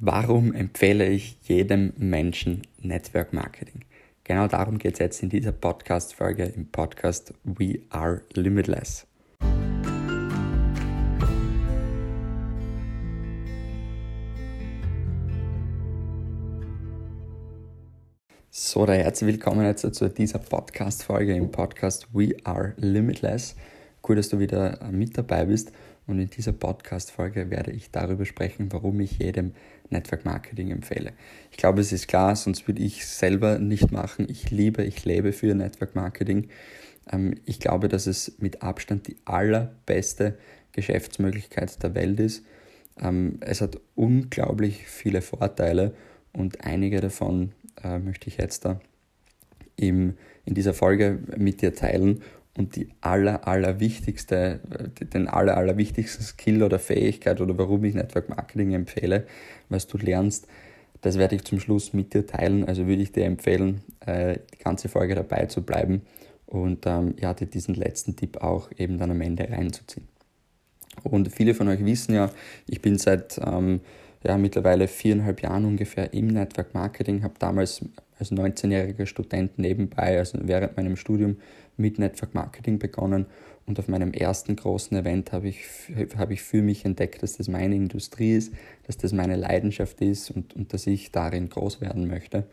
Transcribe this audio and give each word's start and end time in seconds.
Warum 0.00 0.52
empfehle 0.52 1.08
ich 1.08 1.38
jedem 1.42 1.92
Menschen 1.96 2.62
Network 2.80 3.32
Marketing? 3.32 3.80
Genau 4.22 4.46
darum 4.46 4.78
geht 4.78 4.92
es 4.92 4.98
jetzt 5.00 5.24
in 5.24 5.28
dieser 5.28 5.50
Podcast-Folge 5.50 6.44
im 6.44 6.70
Podcast 6.70 7.34
We 7.42 7.80
Are 7.90 8.22
Limitless. 8.32 9.08
So, 18.50 18.86
da 18.86 18.92
herzlich 18.92 19.34
willkommen 19.34 19.66
jetzt 19.66 19.92
zu 19.96 20.08
dieser 20.08 20.38
Podcast-Folge 20.38 21.34
im 21.34 21.50
Podcast 21.50 22.06
We 22.12 22.36
Are 22.44 22.72
Limitless. 22.76 23.56
Cool, 24.08 24.14
dass 24.14 24.28
du 24.28 24.38
wieder 24.38 24.78
mit 24.92 25.18
dabei 25.18 25.46
bist. 25.46 25.72
Und 26.06 26.20
in 26.20 26.30
dieser 26.30 26.52
Podcast-Folge 26.52 27.50
werde 27.50 27.72
ich 27.72 27.90
darüber 27.90 28.24
sprechen, 28.24 28.72
warum 28.72 28.98
ich 29.00 29.18
jedem 29.18 29.52
Network 29.90 30.24
Marketing 30.24 30.70
empfehle. 30.70 31.12
Ich 31.50 31.56
glaube, 31.56 31.80
es 31.80 31.92
ist 31.92 32.08
klar, 32.08 32.36
sonst 32.36 32.66
würde 32.68 32.82
ich 32.82 33.06
selber 33.06 33.58
nicht 33.58 33.92
machen. 33.92 34.26
Ich 34.28 34.50
liebe, 34.50 34.84
ich 34.84 35.04
lebe 35.04 35.32
für 35.32 35.54
Network 35.54 35.94
Marketing. 35.94 36.48
Ähm, 37.10 37.34
ich 37.44 37.60
glaube, 37.60 37.88
dass 37.88 38.06
es 38.06 38.34
mit 38.38 38.62
Abstand 38.62 39.08
die 39.08 39.16
allerbeste 39.24 40.38
Geschäftsmöglichkeit 40.72 41.82
der 41.82 41.94
Welt 41.94 42.20
ist. 42.20 42.44
Ähm, 43.00 43.38
es 43.40 43.60
hat 43.60 43.80
unglaublich 43.94 44.86
viele 44.86 45.22
Vorteile 45.22 45.94
und 46.32 46.64
einige 46.64 47.00
davon 47.00 47.52
äh, 47.82 47.98
möchte 47.98 48.28
ich 48.28 48.36
jetzt 48.36 48.64
da 48.64 48.80
in 49.76 50.16
dieser 50.46 50.74
Folge 50.74 51.20
mit 51.36 51.62
dir 51.62 51.72
teilen 51.72 52.22
und 52.58 52.74
die 52.74 52.88
aller, 53.00 53.46
aller 53.46 53.78
wichtigste, 53.78 54.60
den 55.14 55.28
aller, 55.28 55.56
aller 55.56 55.76
wichtigsten 55.76 56.24
Skill 56.24 56.62
oder 56.62 56.78
Fähigkeit 56.78 57.40
oder 57.40 57.56
warum 57.56 57.84
ich 57.84 57.94
Network 57.94 58.28
Marketing 58.28 58.72
empfehle, 58.72 59.26
was 59.68 59.86
du 59.86 59.96
lernst, 59.96 60.48
das 61.00 61.16
werde 61.18 61.36
ich 61.36 61.44
zum 61.44 61.60
Schluss 61.60 61.92
mit 61.92 62.12
dir 62.12 62.26
teilen. 62.26 62.64
Also 62.64 62.88
würde 62.88 63.02
ich 63.02 63.12
dir 63.12 63.24
empfehlen, 63.24 63.82
äh, 64.04 64.38
die 64.52 64.58
ganze 64.58 64.88
Folge 64.88 65.14
dabei 65.14 65.46
zu 65.46 65.62
bleiben 65.62 66.02
und 66.46 66.84
ähm, 66.86 67.14
ja, 67.20 67.32
dir 67.32 67.46
diesen 67.46 67.76
letzten 67.76 68.16
Tipp 68.16 68.38
auch 68.38 68.70
eben 68.76 68.98
dann 68.98 69.12
am 69.12 69.20
Ende 69.20 69.48
reinzuziehen. 69.48 70.08
Und 71.04 71.32
viele 71.32 71.54
von 71.54 71.68
euch 71.68 71.84
wissen 71.84 72.14
ja, 72.14 72.30
ich 72.66 72.82
bin 72.82 72.98
seit 72.98 73.38
ähm, 73.38 73.80
ja, 74.24 74.36
mittlerweile 74.36 74.88
viereinhalb 74.88 75.42
Jahren 75.42 75.64
ungefähr 75.64 76.12
im 76.12 76.26
Network 76.26 76.74
Marketing, 76.74 77.22
habe 77.22 77.34
damals 77.38 77.84
als 78.18 78.32
19-jähriger 78.32 79.06
Student 79.06 79.58
nebenbei, 79.58 80.18
also 80.18 80.38
während 80.42 80.76
meinem 80.76 80.96
Studium, 80.96 81.36
mit 81.76 81.98
Network 81.98 82.34
Marketing 82.34 82.78
begonnen 82.78 83.26
und 83.66 83.78
auf 83.78 83.86
meinem 83.86 84.12
ersten 84.12 84.56
großen 84.56 84.96
Event 84.96 85.32
habe 85.32 85.48
ich, 85.48 85.60
hab 86.16 86.30
ich 86.30 86.42
für 86.42 86.62
mich 86.62 86.84
entdeckt, 86.84 87.22
dass 87.22 87.36
das 87.36 87.48
meine 87.48 87.76
Industrie 87.76 88.34
ist, 88.34 88.52
dass 88.86 88.96
das 88.96 89.12
meine 89.12 89.36
Leidenschaft 89.36 90.00
ist 90.00 90.30
und, 90.30 90.56
und 90.56 90.72
dass 90.72 90.86
ich 90.86 91.12
darin 91.12 91.48
groß 91.48 91.80
werden 91.80 92.08
möchte. 92.08 92.44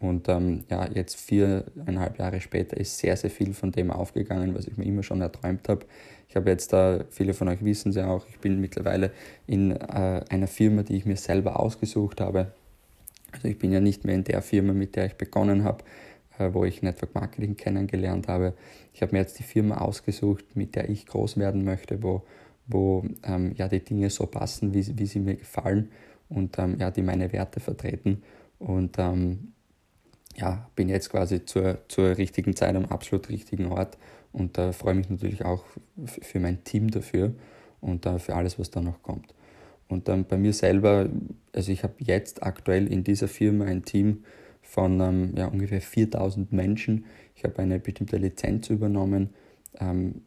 Und 0.00 0.28
ähm, 0.28 0.64
ja, 0.68 0.86
jetzt 0.92 1.14
viereinhalb 1.16 2.18
Jahre 2.18 2.40
später 2.40 2.76
ist 2.76 2.98
sehr, 2.98 3.16
sehr 3.16 3.30
viel 3.30 3.54
von 3.54 3.72
dem 3.72 3.90
aufgegangen, 3.90 4.54
was 4.54 4.66
ich 4.66 4.76
mir 4.76 4.84
immer 4.84 5.02
schon 5.02 5.20
erträumt 5.20 5.68
habe. 5.68 5.86
Ich 6.28 6.36
habe 6.36 6.50
jetzt 6.50 6.72
da, 6.72 7.04
viele 7.10 7.32
von 7.32 7.48
euch 7.48 7.64
wissen 7.64 7.90
es 7.90 7.96
ja 7.96 8.08
auch, 8.08 8.26
ich 8.28 8.38
bin 8.40 8.60
mittlerweile 8.60 9.12
in 9.46 9.70
äh, 9.70 10.24
einer 10.28 10.48
Firma, 10.48 10.82
die 10.82 10.96
ich 10.96 11.06
mir 11.06 11.16
selber 11.16 11.60
ausgesucht 11.60 12.20
habe. 12.20 12.52
Also 13.34 13.48
ich 13.48 13.58
bin 13.58 13.72
ja 13.72 13.80
nicht 13.80 14.04
mehr 14.04 14.14
in 14.14 14.24
der 14.24 14.42
Firma, 14.42 14.72
mit 14.72 14.96
der 14.96 15.06
ich 15.06 15.14
begonnen 15.14 15.64
habe, 15.64 15.84
äh, 16.38 16.52
wo 16.52 16.64
ich 16.64 16.82
Network 16.82 17.14
Marketing 17.14 17.56
kennengelernt 17.56 18.28
habe. 18.28 18.54
Ich 18.92 19.02
habe 19.02 19.12
mir 19.12 19.18
jetzt 19.18 19.38
die 19.38 19.42
Firma 19.42 19.78
ausgesucht, 19.78 20.44
mit 20.54 20.74
der 20.76 20.88
ich 20.88 21.06
groß 21.06 21.36
werden 21.36 21.64
möchte, 21.64 22.02
wo, 22.02 22.22
wo 22.66 23.04
ähm, 23.24 23.52
ja, 23.56 23.68
die 23.68 23.84
Dinge 23.84 24.10
so 24.10 24.26
passen, 24.26 24.72
wie, 24.72 24.98
wie 24.98 25.06
sie 25.06 25.20
mir 25.20 25.34
gefallen 25.34 25.90
und 26.28 26.58
ähm, 26.58 26.78
ja, 26.78 26.90
die 26.90 27.02
meine 27.02 27.32
Werte 27.32 27.60
vertreten. 27.60 28.22
Und 28.58 28.98
ähm, 28.98 29.52
ja, 30.36 30.68
bin 30.74 30.88
jetzt 30.88 31.10
quasi 31.10 31.44
zur, 31.44 31.78
zur 31.88 32.16
richtigen 32.16 32.56
Zeit 32.56 32.74
am 32.74 32.86
absolut 32.86 33.28
richtigen 33.28 33.66
Ort 33.66 33.98
und 34.32 34.58
äh, 34.58 34.72
freue 34.72 34.94
mich 34.94 35.10
natürlich 35.10 35.44
auch 35.44 35.64
für 36.06 36.40
mein 36.40 36.64
Team 36.64 36.90
dafür 36.90 37.34
und 37.80 38.06
äh, 38.06 38.18
für 38.18 38.34
alles, 38.34 38.58
was 38.58 38.70
da 38.70 38.80
noch 38.80 39.02
kommt. 39.02 39.34
Und 39.88 40.08
dann 40.08 40.24
bei 40.24 40.36
mir 40.36 40.52
selber, 40.52 41.08
also 41.52 41.70
ich 41.70 41.82
habe 41.82 41.94
jetzt 41.98 42.42
aktuell 42.42 42.86
in 42.86 43.04
dieser 43.04 43.28
Firma 43.28 43.64
ein 43.66 43.84
Team 43.84 44.24
von 44.62 45.00
ähm, 45.00 45.34
ja, 45.36 45.46
ungefähr 45.46 45.80
4000 45.80 46.52
Menschen. 46.52 47.04
Ich 47.36 47.44
habe 47.44 47.58
eine 47.58 47.78
bestimmte 47.78 48.16
Lizenz 48.16 48.70
übernommen, 48.70 49.30
ähm, 49.78 50.22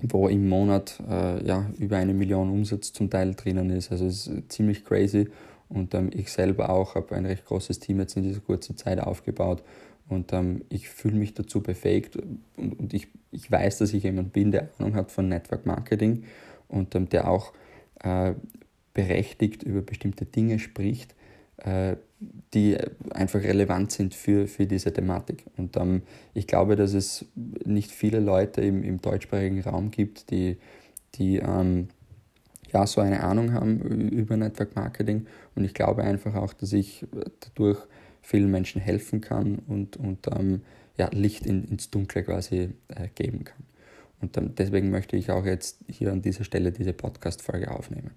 wo 0.00 0.28
im 0.28 0.48
Monat 0.48 1.00
äh, 1.08 1.44
ja, 1.46 1.70
über 1.78 1.98
eine 1.98 2.14
Million 2.14 2.50
Umsatz 2.50 2.92
zum 2.92 3.10
Teil 3.10 3.34
drinnen 3.34 3.70
ist. 3.70 3.92
Also 3.92 4.06
es 4.06 4.26
ist 4.26 4.52
ziemlich 4.52 4.84
crazy. 4.84 5.28
Und 5.68 5.94
ähm, 5.94 6.10
ich 6.12 6.30
selber 6.30 6.70
auch 6.70 6.94
habe 6.94 7.14
ein 7.14 7.26
recht 7.26 7.44
großes 7.44 7.78
Team 7.78 8.00
jetzt 8.00 8.16
in 8.16 8.22
dieser 8.22 8.40
kurzen 8.40 8.76
Zeit 8.76 9.00
aufgebaut. 9.00 9.62
Und 10.08 10.32
ähm, 10.32 10.62
ich 10.68 10.88
fühle 10.88 11.16
mich 11.16 11.34
dazu 11.34 11.62
befähigt 11.62 12.16
und, 12.16 12.78
und 12.78 12.92
ich, 12.92 13.08
ich 13.30 13.50
weiß, 13.50 13.78
dass 13.78 13.94
ich 13.94 14.02
jemand 14.02 14.32
bin, 14.32 14.50
der 14.50 14.68
Ahnung 14.78 14.94
hat 14.94 15.10
von 15.10 15.28
Network 15.28 15.64
Marketing 15.64 16.24
und 16.68 16.94
ähm, 16.94 17.08
der 17.08 17.28
auch 17.28 17.52
äh, 18.02 18.34
berechtigt 18.94 19.62
über 19.62 19.82
bestimmte 19.82 20.24
Dinge 20.24 20.58
spricht, 20.58 21.14
äh, 21.58 21.96
die 22.54 22.76
einfach 23.10 23.42
relevant 23.42 23.92
sind 23.92 24.14
für, 24.14 24.46
für 24.46 24.66
diese 24.66 24.92
Thematik. 24.92 25.44
Und 25.56 25.76
ähm, 25.76 26.02
ich 26.34 26.46
glaube, 26.46 26.76
dass 26.76 26.94
es 26.94 27.24
nicht 27.34 27.90
viele 27.90 28.20
Leute 28.20 28.60
im, 28.60 28.82
im 28.82 29.00
deutschsprachigen 29.00 29.60
Raum 29.62 29.90
gibt, 29.90 30.30
die, 30.30 30.58
die 31.14 31.38
ähm, 31.38 31.88
ja, 32.72 32.86
so 32.86 33.00
eine 33.00 33.22
Ahnung 33.22 33.52
haben 33.52 33.80
über 34.10 34.36
Network 34.36 34.76
Marketing. 34.76 35.26
Und 35.54 35.64
ich 35.64 35.74
glaube 35.74 36.02
einfach 36.02 36.34
auch, 36.34 36.52
dass 36.52 36.72
ich 36.72 37.06
dadurch 37.40 37.78
vielen 38.22 38.50
Menschen 38.50 38.80
helfen 38.80 39.20
kann 39.20 39.58
und, 39.66 39.96
und 39.96 40.26
ähm, 40.28 40.62
ja, 40.96 41.08
Licht 41.12 41.46
in, 41.46 41.64
ins 41.64 41.90
Dunkle 41.90 42.22
quasi 42.22 42.70
äh, 42.88 43.08
geben 43.14 43.44
kann. 43.44 43.64
Und 44.20 44.36
ähm, 44.36 44.54
deswegen 44.56 44.90
möchte 44.90 45.16
ich 45.16 45.30
auch 45.30 45.44
jetzt 45.44 45.78
hier 45.88 46.12
an 46.12 46.22
dieser 46.22 46.44
Stelle 46.44 46.72
diese 46.72 46.92
Podcast-Folge 46.92 47.70
aufnehmen. 47.70 48.12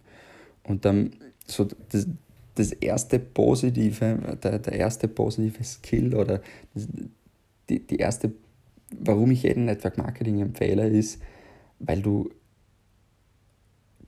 Und 0.68 0.86
ähm, 0.86 1.12
so 1.46 1.68
das, 1.90 2.08
das 2.56 2.72
erste 2.72 3.20
positive, 3.20 4.38
der, 4.42 4.60
der 4.60 4.74
erste 4.74 5.08
positive 5.08 5.64
Skill 5.64 6.16
oder 6.16 6.42
die, 7.70 7.86
die 7.86 7.98
erste, 7.98 8.32
warum 8.92 9.32
ich 9.32 9.44
jeden 9.44 9.66
Network 9.66 9.98
Marketing 9.98 10.40
empfehle, 10.42 10.88
ist, 10.88 11.22
weil 11.80 12.02
du 12.02 12.30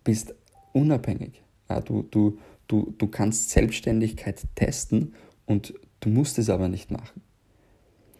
bist 0.03 0.33
unabhängig. 0.73 1.41
Ja, 1.69 1.81
du, 1.81 2.03
du, 2.03 2.37
du, 2.67 2.93
du 2.97 3.07
kannst 3.07 3.49
Selbstständigkeit 3.49 4.41
testen 4.55 5.13
und 5.45 5.73
du 5.99 6.09
musst 6.09 6.39
es 6.39 6.49
aber 6.49 6.69
nicht 6.69 6.91
machen. 6.91 7.21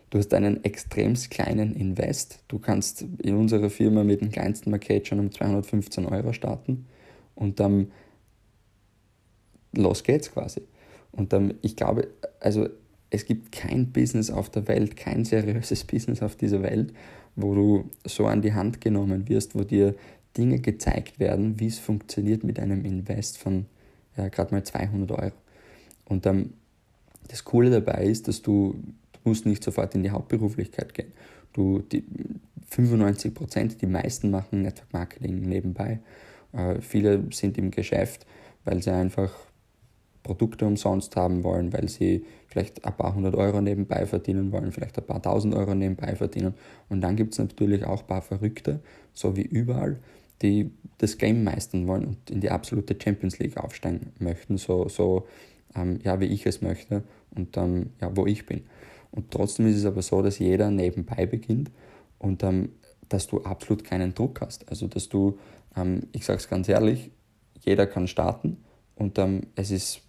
Du 0.10 0.18
hast 0.18 0.34
einen 0.34 0.64
extrem 0.64 1.16
kleinen 1.16 1.76
Invest. 1.76 2.44
Du 2.48 2.60
kannst 2.60 3.06
in 3.22 3.36
unserer 3.36 3.70
Firma 3.70 4.04
mit 4.04 4.22
dem 4.22 4.32
kleinsten 4.32 4.72
Paket 4.72 5.08
schon 5.08 5.20
um 5.20 5.32
215 5.32 6.06
Euro 6.06 6.32
starten 6.32 6.88
und 7.36 7.60
dann 7.60 7.92
los 9.78 10.04
geht's 10.04 10.32
quasi. 10.32 10.62
Und 11.12 11.34
ähm, 11.34 11.56
ich 11.62 11.76
glaube, 11.76 12.08
also 12.40 12.68
es 13.10 13.26
gibt 13.26 13.52
kein 13.52 13.92
Business 13.92 14.30
auf 14.30 14.50
der 14.50 14.68
Welt, 14.68 14.98
kein 14.98 15.26
seriöses 15.26 15.84
Business 15.86 16.22
auf 16.22 16.36
dieser 16.36 16.62
Welt, 16.62 16.94
wo 17.36 17.56
du 17.56 17.90
so 18.06 18.26
an 18.26 18.42
die 18.42 18.54
Hand 18.54 18.82
genommen 18.82 19.30
wirst, 19.30 19.56
wo 19.56 19.64
dir 19.64 19.96
Dinge 20.38 20.60
gezeigt 20.60 21.20
werden, 21.20 21.60
wie 21.60 21.68
es 21.68 21.80
funktioniert 21.80 22.44
mit 22.44 22.60
einem 22.60 22.86
Invest 22.86 23.38
von 23.38 23.66
ja, 24.18 24.28
gerade 24.30 24.54
mal 24.54 24.64
200 24.64 25.12
Euro. 25.12 25.36
Und 26.06 26.26
ähm, 26.26 26.54
das 27.28 27.44
Coole 27.44 27.70
dabei 27.70 28.06
ist, 28.06 28.28
dass 28.28 28.42
du, 28.42 28.76
du 29.14 29.20
musst 29.24 29.46
nicht 29.46 29.64
sofort 29.64 29.94
in 29.96 30.04
die 30.04 30.12
Hauptberuflichkeit 30.12 30.94
gehen. 30.94 31.12
Du, 31.54 31.80
die 31.80 32.04
95 32.70 33.34
Prozent, 33.34 33.82
die 33.82 33.88
meisten 33.88 34.30
machen 34.30 34.62
Network 34.62 34.94
Marketing 34.94 35.42
nebenbei. 35.42 36.00
Äh, 36.54 36.82
viele 36.82 37.24
sind 37.32 37.58
im 37.58 37.72
Geschäft, 37.72 38.26
weil 38.64 38.82
sie 38.82 38.92
einfach 38.92 39.34
Produkte 40.28 40.66
umsonst 40.66 41.16
haben 41.16 41.44
wollen, 41.44 41.72
weil 41.72 41.88
sie 41.88 42.26
vielleicht 42.48 42.84
ein 42.86 42.98
paar 42.98 43.16
hundert 43.16 43.36
Euro 43.36 43.62
nebenbei 43.62 44.06
verdienen 44.06 44.52
wollen, 44.52 44.74
vielleicht 44.74 44.98
ein 44.98 45.06
paar 45.06 45.22
tausend 45.22 45.56
Euro 45.56 45.74
nebenbei 45.74 46.16
verdienen. 46.16 46.54
Und 46.90 47.00
dann 47.00 47.16
gibt 47.16 47.32
es 47.34 47.40
natürlich 47.40 47.86
auch 47.86 48.02
ein 48.02 48.08
paar 48.08 48.22
Verrückte, 48.22 48.82
so 49.14 49.38
wie 49.38 49.44
überall, 49.44 50.00
die 50.42 50.72
das 50.98 51.18
Game 51.18 51.46
meistern 51.46 51.88
wollen 51.88 52.04
und 52.04 52.30
in 52.30 52.42
die 52.42 52.52
absolute 52.52 52.98
Champions 53.02 53.40
League 53.40 53.56
aufsteigen 53.56 54.12
möchten, 54.20 54.58
so, 54.58 54.90
so 54.90 55.26
ähm, 55.76 56.00
ja, 56.04 56.20
wie 56.20 56.26
ich 56.26 56.46
es 56.46 56.62
möchte 56.62 57.04
und 57.34 57.56
ähm, 57.56 57.92
ja, 58.02 58.12
wo 58.16 58.26
ich 58.26 58.46
bin. 58.46 58.64
Und 59.12 59.32
trotzdem 59.32 59.68
ist 59.68 59.78
es 59.78 59.86
aber 59.86 60.02
so, 60.02 60.22
dass 60.22 60.40
jeder 60.40 60.70
nebenbei 60.70 61.26
beginnt 61.26 61.72
und 62.20 62.44
ähm, 62.44 62.70
dass 63.08 63.28
du 63.28 63.42
absolut 63.44 63.86
keinen 63.86 64.14
Druck 64.14 64.42
hast. 64.42 64.70
Also 64.70 64.88
dass 64.88 65.08
du, 65.08 65.40
ähm, 65.78 66.04
ich 66.12 66.26
sage 66.26 66.40
es 66.40 66.50
ganz 66.50 66.68
ehrlich, 66.68 67.12
jeder 67.62 67.88
kann 67.88 68.08
starten 68.08 68.58
und 68.96 69.18
ähm, 69.20 69.42
es 69.56 69.72
ist 69.72 70.02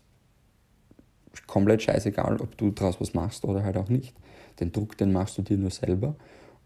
komplett 1.46 1.82
scheißegal, 1.82 2.40
ob 2.40 2.56
du 2.56 2.70
daraus 2.70 3.00
was 3.00 3.14
machst 3.14 3.44
oder 3.44 3.64
halt 3.64 3.76
auch 3.76 3.88
nicht. 3.88 4.14
Den 4.60 4.72
Druck, 4.72 4.96
den 4.96 5.12
machst 5.12 5.38
du 5.38 5.42
dir 5.42 5.56
nur 5.56 5.70
selber. 5.70 6.16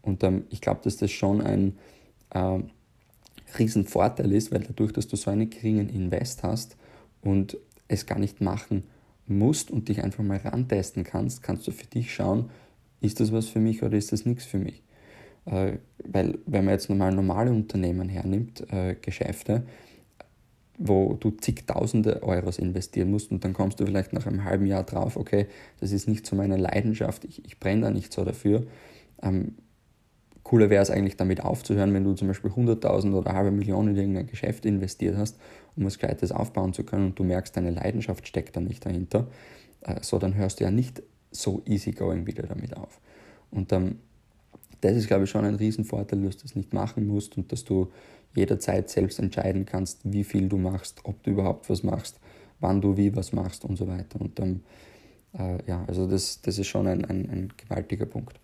Und 0.01 0.23
ähm, 0.23 0.45
ich 0.49 0.61
glaube, 0.61 0.81
dass 0.83 0.97
das 0.97 1.11
schon 1.11 1.41
ein 1.41 1.77
äh, 2.31 2.59
Riesenvorteil 3.57 4.31
ist, 4.31 4.51
weil 4.51 4.61
dadurch, 4.61 4.91
dass 4.91 5.07
du 5.07 5.15
so 5.15 5.31
einen 5.31 5.49
geringen 5.49 5.89
Invest 5.89 6.43
hast 6.43 6.75
und 7.21 7.57
es 7.87 8.05
gar 8.05 8.19
nicht 8.19 8.41
machen 8.41 8.83
musst 9.27 9.71
und 9.71 9.89
dich 9.89 10.03
einfach 10.03 10.23
mal 10.23 10.37
rantesten 10.37 11.03
kannst, 11.03 11.43
kannst 11.43 11.67
du 11.67 11.71
für 11.71 11.85
dich 11.85 12.13
schauen, 12.13 12.49
ist 13.01 13.19
das 13.19 13.31
was 13.31 13.47
für 13.47 13.59
mich 13.59 13.83
oder 13.83 13.97
ist 13.97 14.11
das 14.11 14.25
nichts 14.25 14.45
für 14.45 14.57
mich. 14.57 14.81
Äh, 15.45 15.73
weil 16.03 16.39
wenn 16.45 16.65
man 16.65 16.73
jetzt 16.73 16.89
normal 16.89 17.13
normale 17.13 17.51
Unternehmen 17.51 18.09
hernimmt, 18.09 18.65
äh, 18.71 18.95
Geschäfte, 18.95 19.63
wo 20.77 21.13
du 21.13 21.31
zigtausende 21.31 22.23
Euros 22.23 22.57
investieren 22.57 23.11
musst 23.11 23.31
und 23.31 23.43
dann 23.43 23.53
kommst 23.53 23.79
du 23.79 23.85
vielleicht 23.85 24.13
nach 24.13 24.25
einem 24.25 24.43
halben 24.43 24.65
Jahr 24.65 24.83
drauf, 24.83 25.17
okay, 25.17 25.47
das 25.79 25.91
ist 25.91 26.07
nicht 26.07 26.25
so 26.25 26.35
meine 26.35 26.57
Leidenschaft, 26.57 27.25
ich, 27.25 27.45
ich 27.45 27.59
brenne 27.59 27.81
da 27.81 27.91
nicht 27.91 28.11
so 28.11 28.25
dafür. 28.25 28.65
Ähm, 29.21 29.55
cooler 30.43 30.69
wäre 30.69 30.81
es 30.81 30.89
eigentlich 30.89 31.15
damit 31.15 31.43
aufzuhören, 31.43 31.93
wenn 31.93 32.03
du 32.03 32.13
zum 32.13 32.27
Beispiel 32.27 32.51
100.000 32.51 33.13
oder 33.13 33.33
halbe 33.33 33.51
Million 33.51 33.87
in 33.87 33.95
irgendein 33.95 34.27
Geschäft 34.27 34.65
investiert 34.65 35.15
hast, 35.15 35.39
um 35.75 35.85
was 35.85 35.99
Gescheites 35.99 36.31
aufbauen 36.31 36.73
zu 36.73 36.83
können 36.83 37.07
und 37.07 37.19
du 37.19 37.23
merkst, 37.23 37.55
deine 37.55 37.71
Leidenschaft 37.71 38.27
steckt 38.27 38.55
da 38.55 38.59
nicht 38.59 38.85
dahinter, 38.85 39.27
äh, 39.81 39.99
so 40.01 40.17
dann 40.17 40.35
hörst 40.35 40.59
du 40.59 40.63
ja 40.63 40.71
nicht 40.71 41.03
so 41.31 41.61
easygoing 41.65 42.27
wieder 42.27 42.43
damit 42.43 42.75
auf. 42.75 42.99
Und 43.51 43.71
ähm, 43.71 43.99
das 44.83 44.97
ist, 44.97 45.07
glaube 45.07 45.23
ich, 45.23 45.29
schon 45.29 45.45
ein 45.45 45.55
Riesenvorteil, 45.55 46.21
dass 46.21 46.37
du 46.37 46.43
das 46.43 46.55
nicht 46.55 46.73
machen 46.73 47.07
musst 47.07 47.37
und 47.37 47.51
dass 47.51 47.63
du 47.63 47.91
jederzeit 48.35 48.89
selbst 48.89 49.19
entscheiden 49.19 49.65
kannst, 49.65 49.99
wie 50.03 50.23
viel 50.23 50.49
du 50.49 50.57
machst, 50.57 50.99
ob 51.03 51.23
du 51.23 51.31
überhaupt 51.31 51.69
was 51.69 51.83
machst, 51.83 52.19
wann 52.59 52.81
du 52.81 52.97
wie 52.97 53.15
was 53.15 53.31
machst 53.31 53.63
und 53.63 53.77
so 53.77 53.87
weiter. 53.87 54.19
Und 54.19 54.39
dann, 54.39 54.63
äh, 55.37 55.59
ja, 55.67 55.85
also 55.87 56.07
das, 56.07 56.41
das 56.41 56.57
ist 56.57 56.67
schon 56.67 56.87
ein, 56.87 57.05
ein, 57.05 57.29
ein 57.29 57.53
gewaltiger 57.55 58.05
Punkt. 58.05 58.39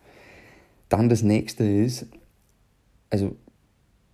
Dann 0.88 1.10
das 1.10 1.24
nächste 1.24 1.66
ist, 1.66 2.08
also 3.10 3.36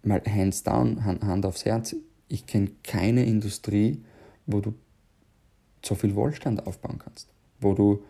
mal 0.01 0.21
hands 0.25 0.63
down, 0.63 1.03
Hand 1.05 1.45
aufs 1.45 1.65
Herz, 1.65 1.95
ich 2.27 2.47
kenne 2.47 2.71
keine 2.83 3.25
Industrie, 3.25 4.01
wo 4.47 4.61
du 4.61 4.73
so 5.83 5.93
viel 5.93 6.15
Wohlstand 6.15 6.65
aufbauen 6.65 6.97
kannst. 6.97 7.29
Wo 7.59 7.73
du, 7.73 8.03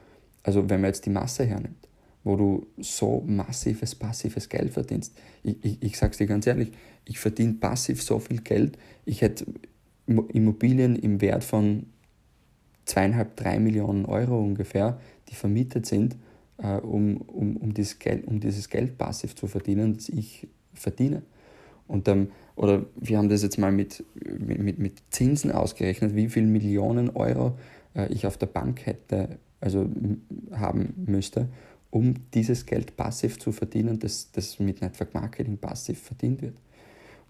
also 0.43 0.69
wenn 0.69 0.81
man 0.81 0.89
jetzt 0.89 1.05
die 1.05 1.09
Masse 1.09 1.45
hernimmt, 1.45 1.87
wo 2.25 2.35
du 2.35 2.65
so 2.79 3.23
massives 3.25 3.95
passives 3.95 4.49
Geld 4.49 4.73
verdienst. 4.73 5.15
Ich, 5.43 5.63
ich, 5.63 5.77
ich 5.81 5.97
sage 5.97 6.11
es 6.11 6.17
dir 6.17 6.25
ganz 6.25 6.45
ehrlich, 6.47 6.71
ich 7.05 7.19
verdiene 7.19 7.53
passiv 7.53 8.01
so 8.01 8.19
viel 8.19 8.41
Geld, 8.41 8.77
ich 9.05 9.21
hätte 9.21 9.45
Immobilien 10.07 10.95
im 10.95 11.21
Wert 11.21 11.43
von 11.43 11.85
zweieinhalb, 12.85 13.35
drei 13.35 13.59
Millionen 13.59 14.05
Euro 14.05 14.39
ungefähr, 14.39 14.99
die 15.29 15.35
vermietet 15.35 15.85
sind, 15.85 16.17
äh, 16.57 16.77
um, 16.77 17.17
um, 17.17 17.57
um, 17.57 17.73
dieses 17.73 17.99
Geld, 17.99 18.25
um 18.27 18.39
dieses 18.39 18.69
Geld 18.69 18.97
passiv 18.97 19.35
zu 19.35 19.45
verdienen, 19.47 19.93
das 19.95 20.09
ich 20.09 20.47
verdiene. 20.73 21.21
Und, 21.87 22.07
ähm, 22.07 22.29
oder 22.55 22.85
wir 22.95 23.19
haben 23.19 23.29
das 23.29 23.43
jetzt 23.43 23.59
mal 23.59 23.71
mit, 23.71 24.03
mit, 24.39 24.79
mit 24.79 25.03
Zinsen 25.11 25.51
ausgerechnet, 25.51 26.15
wie 26.15 26.29
viele 26.29 26.47
Millionen 26.47 27.11
Euro 27.11 27.57
äh, 27.93 28.11
ich 28.11 28.25
auf 28.25 28.37
der 28.37 28.47
Bank 28.47 28.87
hätte, 28.87 29.37
also 29.59 29.87
haben 30.51 30.93
müsste, 31.05 31.49
um 31.95 32.13
dieses 32.33 32.65
Geld 32.65 32.97
passiv 32.97 33.39
zu 33.39 33.53
verdienen, 33.53 33.99
das, 33.99 34.29
das 34.33 34.59
mit 34.59 34.81
Network 34.81 35.13
Marketing 35.13 35.57
passiv 35.57 35.97
verdient 35.97 36.41
wird. 36.41 36.55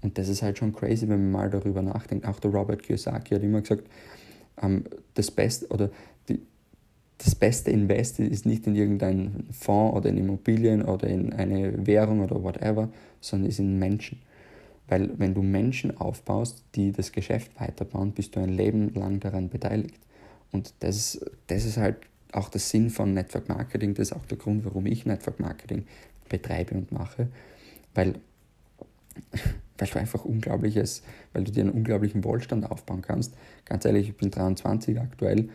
Und 0.02 0.18
das 0.18 0.28
ist 0.28 0.42
halt 0.42 0.58
schon 0.58 0.74
crazy, 0.74 1.08
wenn 1.08 1.30
man 1.30 1.32
mal 1.32 1.50
darüber 1.52 1.84
nachdenkt. 1.84 2.28
Auch 2.28 2.40
der 2.40 2.50
Robert 2.50 2.82
Kiyosaki 2.82 3.36
hat 3.36 3.44
immer 3.44 3.62
gesagt, 3.62 3.84
ähm, 4.60 4.86
das 5.14 5.30
Beste 5.30 5.68
oder 5.68 5.92
die, 6.28 6.40
das 7.20 7.36
beste 7.36 7.70
Invest 7.70 8.20
ist 8.20 8.48
nicht 8.48 8.66
in 8.66 8.76
irgendeinen 8.76 9.48
Fonds 9.52 9.96
oder 9.96 10.10
in 10.10 10.18
Immobilien 10.18 10.82
oder 10.82 11.08
in 11.10 11.32
eine 11.32 11.86
Währung 11.86 12.22
oder 12.22 12.42
whatever, 12.42 12.90
sondern 13.22 13.50
ist 13.52 13.60
in 13.60 13.78
Menschen. 13.78 14.18
Weil 14.88 15.12
wenn 15.20 15.36
du 15.36 15.44
Menschen 15.44 15.96
aufbaust, 15.96 16.64
die 16.74 16.92
das 16.92 17.12
Geschäft 17.12 17.52
weiterbauen, 17.60 18.14
bist 18.14 18.36
du 18.36 18.40
ein 18.40 18.50
Leben 18.50 18.96
lang 18.96 19.20
daran 19.20 19.48
beteiligt. 19.48 20.00
Und 20.52 20.74
das, 20.80 21.24
das 21.46 21.66
ist 21.66 21.78
halt 21.78 21.98
auch 22.32 22.50
der 22.50 22.62
Sinn 22.62 22.90
von 22.90 23.14
Network 23.14 23.50
Marketing, 23.50 23.94
das 23.94 24.10
ist 24.10 24.14
auch 24.14 24.26
der 24.26 24.38
Grund, 24.38 24.66
warum 24.66 24.86
ich 24.86 25.06
Network 25.06 25.40
Marketing 25.40 25.86
betreibe 26.30 26.76
und 26.76 26.92
mache, 26.92 27.28
weil, 27.94 28.16
weil 29.78 29.88
du 29.88 30.00
einfach 30.00 30.26
unglaubliches, 30.26 31.04
weil 31.34 31.44
du 31.44 31.52
dir 31.52 31.62
einen 31.62 31.72
unglaublichen 31.72 32.24
Wohlstand 32.24 32.70
aufbauen 32.70 33.02
kannst. 33.02 33.36
Ganz 33.66 33.86
ehrlich, 33.86 34.10
ich 34.10 34.18
bin 34.18 34.32
23 34.32 35.00
aktuell 35.00 35.50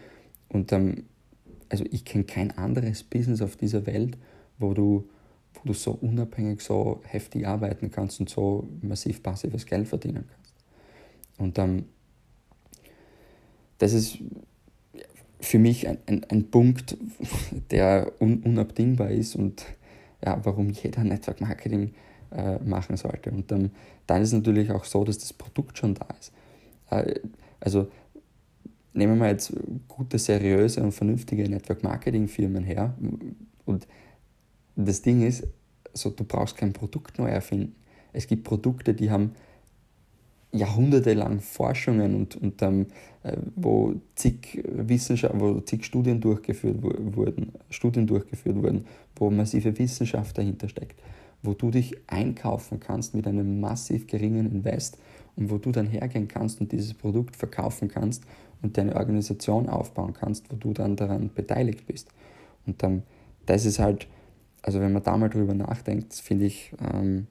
und 0.48 0.72
ähm, 0.72 1.04
also 1.68 1.84
ich 1.90 2.04
kenne 2.04 2.24
kein 2.24 2.50
anderes 2.50 3.02
Business 3.02 3.42
auf 3.42 3.56
dieser 3.56 3.86
Welt, 3.86 4.18
wo 4.58 4.74
du, 4.74 5.08
wo 5.54 5.60
du 5.64 5.72
so 5.72 5.92
unabhängig, 5.92 6.60
so 6.60 7.00
heftig 7.04 7.46
arbeiten 7.46 7.90
kannst 7.90 8.20
und 8.20 8.28
so 8.28 8.68
massiv 8.82 9.22
passives 9.22 9.66
Geld 9.66 9.88
verdienen 9.88 10.24
kannst. 10.28 10.54
Und 11.38 11.58
ähm, 11.58 11.84
das 13.78 13.94
ist 13.94 14.18
für 15.40 15.58
mich 15.58 15.88
ein, 15.88 15.98
ein, 16.06 16.24
ein 16.24 16.50
Punkt, 16.50 16.96
der 17.70 18.12
un, 18.20 18.42
unabdingbar 18.42 19.10
ist 19.10 19.36
und 19.36 19.64
ja, 20.24 20.38
warum 20.44 20.70
jeder 20.70 21.02
Network 21.04 21.40
Marketing 21.40 21.94
äh, 22.30 22.58
machen 22.58 22.96
sollte. 22.96 23.30
Und 23.30 23.50
ähm, 23.52 23.70
dann 24.06 24.22
ist 24.22 24.28
es 24.28 24.34
natürlich 24.34 24.70
auch 24.70 24.84
so, 24.84 25.04
dass 25.04 25.18
das 25.18 25.32
Produkt 25.32 25.78
schon 25.78 25.94
da 25.94 26.06
ist. 26.18 26.32
Äh, 26.90 27.20
also 27.58 27.88
nehmen 28.92 29.18
wir 29.18 29.28
jetzt 29.28 29.52
gute, 29.88 30.18
seriöse 30.18 30.82
und 30.82 30.92
vernünftige 30.92 31.48
Network 31.48 31.82
Marketing 31.82 32.28
Firmen 32.28 32.64
her. 32.64 32.94
Und 33.64 33.86
das 34.76 35.02
Ding 35.02 35.22
ist, 35.22 35.46
so, 35.92 36.10
du 36.10 36.24
brauchst 36.24 36.56
kein 36.56 36.72
Produkt 36.72 37.18
neu 37.18 37.28
erfinden. 37.28 37.74
Es 38.12 38.26
gibt 38.26 38.44
Produkte, 38.44 38.94
die 38.94 39.10
haben 39.10 39.34
jahrhundertelang 40.52 41.40
Forschungen 41.40 42.14
und, 42.14 42.36
und 42.36 42.60
ähm, 42.62 42.86
äh, 43.22 43.36
wo 43.54 43.94
zig 44.14 44.62
Wissenschaft, 44.64 45.34
wo 45.38 45.60
zig 45.60 45.84
Studien 45.84 46.20
durchgeführt 46.20 46.78
wurden, 46.82 47.52
Studien 47.70 48.06
durchgeführt 48.06 48.56
wurden, 48.56 48.86
wo 49.16 49.30
massive 49.30 49.78
Wissenschaft 49.78 50.36
dahinter 50.38 50.68
steckt, 50.68 51.00
wo 51.42 51.54
du 51.54 51.70
dich 51.70 51.96
einkaufen 52.08 52.80
kannst 52.80 53.14
mit 53.14 53.26
einem 53.26 53.60
massiv 53.60 54.06
geringen 54.06 54.50
Invest 54.50 54.98
und 55.36 55.50
wo 55.50 55.58
du 55.58 55.70
dann 55.70 55.86
hergehen 55.86 56.28
kannst 56.28 56.60
und 56.60 56.72
dieses 56.72 56.94
Produkt 56.94 57.36
verkaufen 57.36 57.88
kannst 57.88 58.24
und 58.62 58.76
deine 58.76 58.96
Organisation 58.96 59.68
aufbauen 59.68 60.14
kannst, 60.14 60.50
wo 60.50 60.56
du 60.56 60.72
dann 60.72 60.96
daran 60.96 61.30
beteiligt 61.32 61.86
bist. 61.86 62.08
Und 62.66 62.82
ähm, 62.82 63.02
das 63.46 63.64
ist 63.64 63.78
halt, 63.78 64.08
also 64.62 64.80
wenn 64.80 64.92
man 64.92 65.02
da 65.02 65.16
mal 65.16 65.30
drüber 65.30 65.54
nachdenkt, 65.54 66.14
finde 66.14 66.46
ich, 66.46 66.72
ähm, 66.92 67.26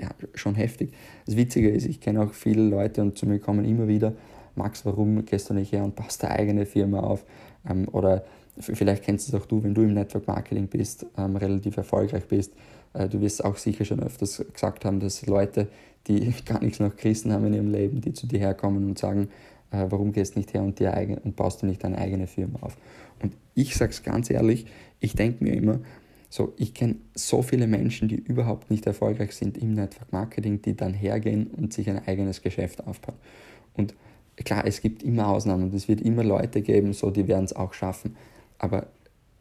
ja, 0.00 0.08
schon 0.34 0.54
heftig. 0.54 0.92
Das 1.26 1.36
Witzige 1.36 1.70
ist, 1.70 1.86
ich 1.86 2.00
kenne 2.00 2.22
auch 2.22 2.32
viele 2.32 2.62
Leute 2.62 3.02
und 3.02 3.18
zu 3.18 3.26
mir 3.26 3.38
kommen 3.38 3.64
immer 3.64 3.88
wieder, 3.88 4.14
Max, 4.54 4.84
warum 4.84 5.24
gehst 5.24 5.50
du 5.50 5.54
nicht 5.54 5.72
her 5.72 5.84
und 5.84 5.96
baust 5.96 6.22
deine 6.22 6.34
eigene 6.34 6.66
Firma 6.66 7.00
auf? 7.00 7.24
Ähm, 7.68 7.88
oder 7.92 8.24
vielleicht 8.58 9.02
kennst 9.02 9.28
du 9.28 9.36
es 9.36 9.42
auch 9.42 9.46
du, 9.46 9.62
wenn 9.62 9.74
du 9.74 9.82
im 9.82 9.94
Network 9.94 10.26
Marketing 10.26 10.66
bist, 10.66 11.06
ähm, 11.16 11.36
relativ 11.36 11.76
erfolgreich 11.76 12.26
bist. 12.26 12.52
Äh, 12.92 13.08
du 13.08 13.20
wirst 13.20 13.44
auch 13.44 13.56
sicher 13.56 13.84
schon 13.84 14.00
öfters 14.00 14.44
gesagt 14.52 14.84
haben, 14.84 15.00
dass 15.00 15.26
Leute, 15.26 15.68
die 16.06 16.32
gar 16.44 16.62
nichts 16.62 16.80
nach 16.80 16.96
Christen 16.96 17.32
haben 17.32 17.46
in 17.46 17.54
ihrem 17.54 17.70
Leben, 17.70 18.00
die 18.00 18.12
zu 18.12 18.26
dir 18.26 18.40
herkommen 18.40 18.86
und 18.86 18.98
sagen, 18.98 19.28
äh, 19.70 19.86
warum 19.88 20.12
gehst 20.12 20.34
du 20.34 20.40
nicht 20.40 20.52
her 20.52 20.62
und, 20.62 20.78
dir 20.78 20.94
eigen, 20.94 21.18
und 21.18 21.36
baust 21.36 21.62
du 21.62 21.66
nicht 21.66 21.82
deine 21.82 21.98
eigene 21.98 22.26
Firma 22.26 22.58
auf? 22.60 22.76
Und 23.22 23.34
ich 23.54 23.74
sage 23.74 23.90
es 23.90 24.02
ganz 24.02 24.30
ehrlich, 24.30 24.66
ich 25.00 25.14
denke 25.14 25.42
mir 25.42 25.54
immer, 25.54 25.80
so, 26.32 26.54
ich 26.56 26.72
kenne 26.72 26.96
so 27.14 27.42
viele 27.42 27.66
Menschen, 27.66 28.08
die 28.08 28.14
überhaupt 28.14 28.70
nicht 28.70 28.86
erfolgreich 28.86 29.34
sind 29.34 29.58
im 29.58 29.74
Network 29.74 30.14
Marketing, 30.14 30.62
die 30.62 30.74
dann 30.74 30.94
hergehen 30.94 31.48
und 31.48 31.74
sich 31.74 31.90
ein 31.90 32.08
eigenes 32.08 32.40
Geschäft 32.40 32.86
aufbauen. 32.86 33.18
Und 33.74 33.94
klar, 34.36 34.66
es 34.66 34.80
gibt 34.80 35.02
immer 35.02 35.28
Ausnahmen 35.28 35.64
und 35.64 35.74
es 35.74 35.88
wird 35.88 36.00
immer 36.00 36.24
Leute 36.24 36.62
geben, 36.62 36.94
so, 36.94 37.10
die 37.10 37.28
werden 37.28 37.44
es 37.44 37.54
auch 37.54 37.74
schaffen. 37.74 38.16
Aber 38.56 38.86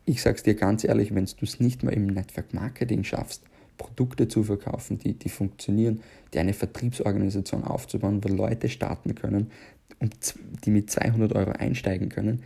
ich 0.03 0.21
sage 0.21 0.36
es 0.36 0.43
dir 0.43 0.55
ganz 0.55 0.83
ehrlich, 0.83 1.15
wenn 1.15 1.24
du 1.24 1.45
es 1.45 1.62
nicht 1.62 1.81
mal 1.81 1.93
im 1.93 2.07
Network 2.07 2.53
Marketing 2.53 3.05
schaffst, 3.05 3.45
Produkte 3.77 4.27
zu 4.27 4.43
verkaufen, 4.43 4.98
die, 4.98 5.13
die 5.13 5.29
funktionieren, 5.29 6.01
die 6.33 6.39
eine 6.39 6.51
Vertriebsorganisation 6.51 7.63
aufzubauen, 7.63 8.21
wo 8.21 8.27
Leute 8.27 8.67
starten 8.67 9.15
können 9.15 9.50
und 10.00 10.36
die 10.65 10.71
mit 10.71 10.91
200 10.91 11.31
Euro 11.38 11.51
einsteigen 11.51 12.10
können, 12.10 12.43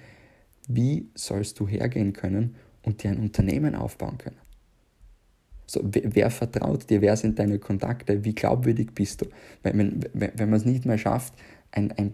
wie 0.67 1.07
sollst 1.15 1.59
du 1.59 1.67
hergehen 1.67 2.13
können 2.13 2.53
und 2.85 3.03
dir 3.03 3.11
ein 3.11 3.19
Unternehmen 3.19 3.75
aufbauen 3.75 4.17
können. 4.17 4.37
So, 5.65 5.81
wer, 5.83 6.15
wer, 6.15 6.29
vertraut 6.29 6.89
dir? 6.89 7.01
Wer 7.01 7.17
sind 7.17 7.39
deine 7.39 7.57
Kontakte? 7.57 8.23
Wie 8.23 8.35
glaubwürdig 8.35 8.91
bist 8.93 9.21
du? 9.21 9.25
Wenn, 9.63 10.03
wenn, 10.13 10.31
wenn 10.35 10.49
man 10.49 10.59
es 10.59 10.65
nicht 10.65 10.85
mehr 10.85 10.97
schafft, 10.97 11.33
ein, 11.71 11.91
ein 11.93 12.13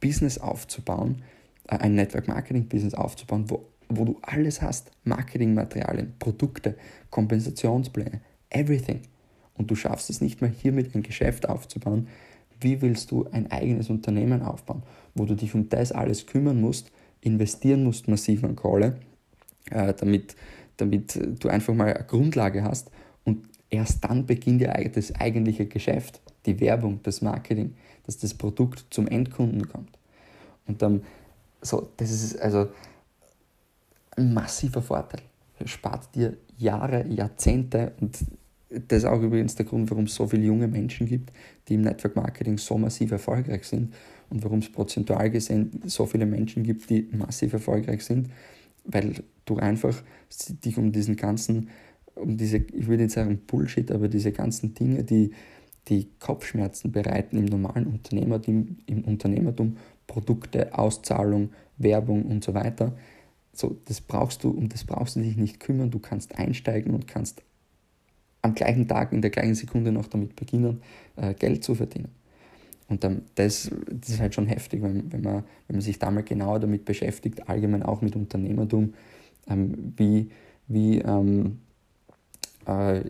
Business 0.00 0.38
aufzubauen, 0.38 1.22
äh, 1.68 1.76
ein 1.76 1.94
Network 1.94 2.28
Marketing 2.28 2.68
Business 2.68 2.94
aufzubauen, 2.94 3.48
wo, 3.48 3.66
wo 3.88 4.04
du 4.04 4.18
alles 4.22 4.60
hast: 4.60 4.90
Marketingmaterialien, 5.04 6.12
Produkte, 6.18 6.76
Kompensationspläne, 7.08 8.20
everything. 8.50 9.00
Und 9.54 9.70
du 9.70 9.74
schaffst 9.74 10.10
es 10.10 10.20
nicht 10.20 10.42
mehr, 10.42 10.50
hiermit 10.50 10.94
ein 10.94 11.02
Geschäft 11.02 11.48
aufzubauen. 11.48 12.08
Wie 12.60 12.82
willst 12.82 13.10
du 13.10 13.26
ein 13.32 13.50
eigenes 13.50 13.88
Unternehmen 13.88 14.42
aufbauen, 14.42 14.82
wo 15.14 15.24
du 15.24 15.34
dich 15.34 15.54
um 15.54 15.70
das 15.70 15.92
alles 15.92 16.26
kümmern 16.26 16.60
musst, 16.60 16.92
investieren 17.22 17.84
musst 17.84 18.08
massiv 18.08 18.44
an 18.44 18.56
Kohle 18.56 18.98
äh, 19.70 19.94
damit, 19.94 20.36
damit 20.76 21.18
du 21.42 21.48
einfach 21.48 21.74
mal 21.74 21.92
eine 21.92 22.04
Grundlage 22.04 22.64
hast 22.64 22.90
und 23.24 23.48
erst 23.68 24.04
dann 24.04 24.26
beginnt 24.26 24.60
ja 24.62 24.72
das 24.88 25.14
eigentliche 25.14 25.66
Geschäft, 25.66 26.20
die 26.46 26.60
Werbung, 26.60 27.00
das 27.02 27.22
Marketing, 27.22 27.74
dass 28.06 28.18
das 28.18 28.34
Produkt 28.34 28.86
zum 28.90 29.06
Endkunden 29.06 29.68
kommt. 29.68 29.98
Und 30.66 30.82
dann, 30.82 31.02
So, 31.62 31.90
das 31.96 32.10
ist 32.10 32.40
also 32.40 32.68
ein 34.16 34.32
massiver 34.32 34.82
Vorteil. 34.82 35.22
Spart 35.66 36.14
dir 36.14 36.36
Jahre, 36.56 37.06
Jahrzehnte 37.06 37.92
und 38.00 38.16
das 38.70 38.98
ist 38.98 39.04
auch 39.04 39.20
übrigens 39.20 39.56
der 39.56 39.66
Grund, 39.66 39.90
warum 39.90 40.04
es 40.04 40.14
so 40.14 40.26
viele 40.26 40.44
junge 40.44 40.68
Menschen 40.68 41.06
gibt, 41.06 41.32
die 41.68 41.74
im 41.74 41.82
Network 41.82 42.14
Marketing 42.14 42.56
so 42.56 42.78
massiv 42.78 43.10
erfolgreich 43.10 43.64
sind 43.64 43.92
und 44.30 44.44
warum 44.44 44.60
es 44.60 44.70
prozentual 44.70 45.28
gesehen 45.28 45.82
so 45.86 46.06
viele 46.06 46.24
Menschen 46.24 46.62
gibt, 46.62 46.88
die 46.88 47.08
massiv 47.12 47.52
erfolgreich 47.52 48.04
sind, 48.04 48.30
weil 48.84 49.14
du 49.44 49.56
einfach 49.56 50.02
dich 50.64 50.78
um 50.78 50.92
diesen 50.92 51.16
ganzen, 51.16 51.70
um 52.14 52.36
diese, 52.36 52.58
ich 52.58 52.86
würde 52.86 53.04
nicht 53.04 53.14
sagen 53.14 53.40
Bullshit, 53.46 53.90
aber 53.90 54.08
diese 54.08 54.32
ganzen 54.32 54.74
Dinge, 54.74 55.04
die, 55.04 55.32
die 55.88 56.08
Kopfschmerzen 56.18 56.92
bereiten 56.92 57.36
im 57.36 57.46
normalen 57.46 57.86
Unternehmertum, 57.86 58.78
im 58.86 59.04
Unternehmertum, 59.04 59.76
Produkte, 60.06 60.76
Auszahlung, 60.76 61.50
Werbung 61.78 62.24
und 62.26 62.44
so 62.44 62.54
weiter, 62.54 62.96
so, 63.52 63.76
das 63.86 64.00
brauchst 64.00 64.44
du, 64.44 64.50
um 64.50 64.68
das 64.68 64.84
brauchst 64.84 65.16
du 65.16 65.20
dich 65.20 65.36
nicht 65.36 65.60
kümmern. 65.60 65.90
Du 65.90 65.98
kannst 65.98 66.38
einsteigen 66.38 66.94
und 66.94 67.06
kannst 67.06 67.42
am 68.42 68.54
gleichen 68.54 68.88
Tag, 68.88 69.12
in 69.12 69.22
der 69.22 69.30
gleichen 69.30 69.54
Sekunde 69.54 69.92
noch 69.92 70.06
damit 70.06 70.36
beginnen, 70.36 70.82
äh, 71.16 71.34
Geld 71.34 71.62
zu 71.64 71.74
verdienen. 71.74 72.08
Und 72.90 73.04
dann, 73.04 73.22
das, 73.36 73.70
das 73.88 74.10
ist 74.10 74.20
halt 74.20 74.34
schon 74.34 74.46
heftig, 74.46 74.82
wenn, 74.82 75.12
wenn, 75.12 75.22
man, 75.22 75.44
wenn 75.68 75.76
man 75.76 75.80
sich 75.80 76.00
da 76.00 76.10
mal 76.10 76.24
genauer 76.24 76.58
damit 76.58 76.84
beschäftigt, 76.84 77.48
allgemein 77.48 77.84
auch 77.84 78.02
mit 78.02 78.16
Unternehmertum, 78.16 78.94
ähm, 79.48 79.94
wie, 79.96 80.30
wie 80.66 80.98
ähm, 80.98 81.60
äh, 82.66 83.02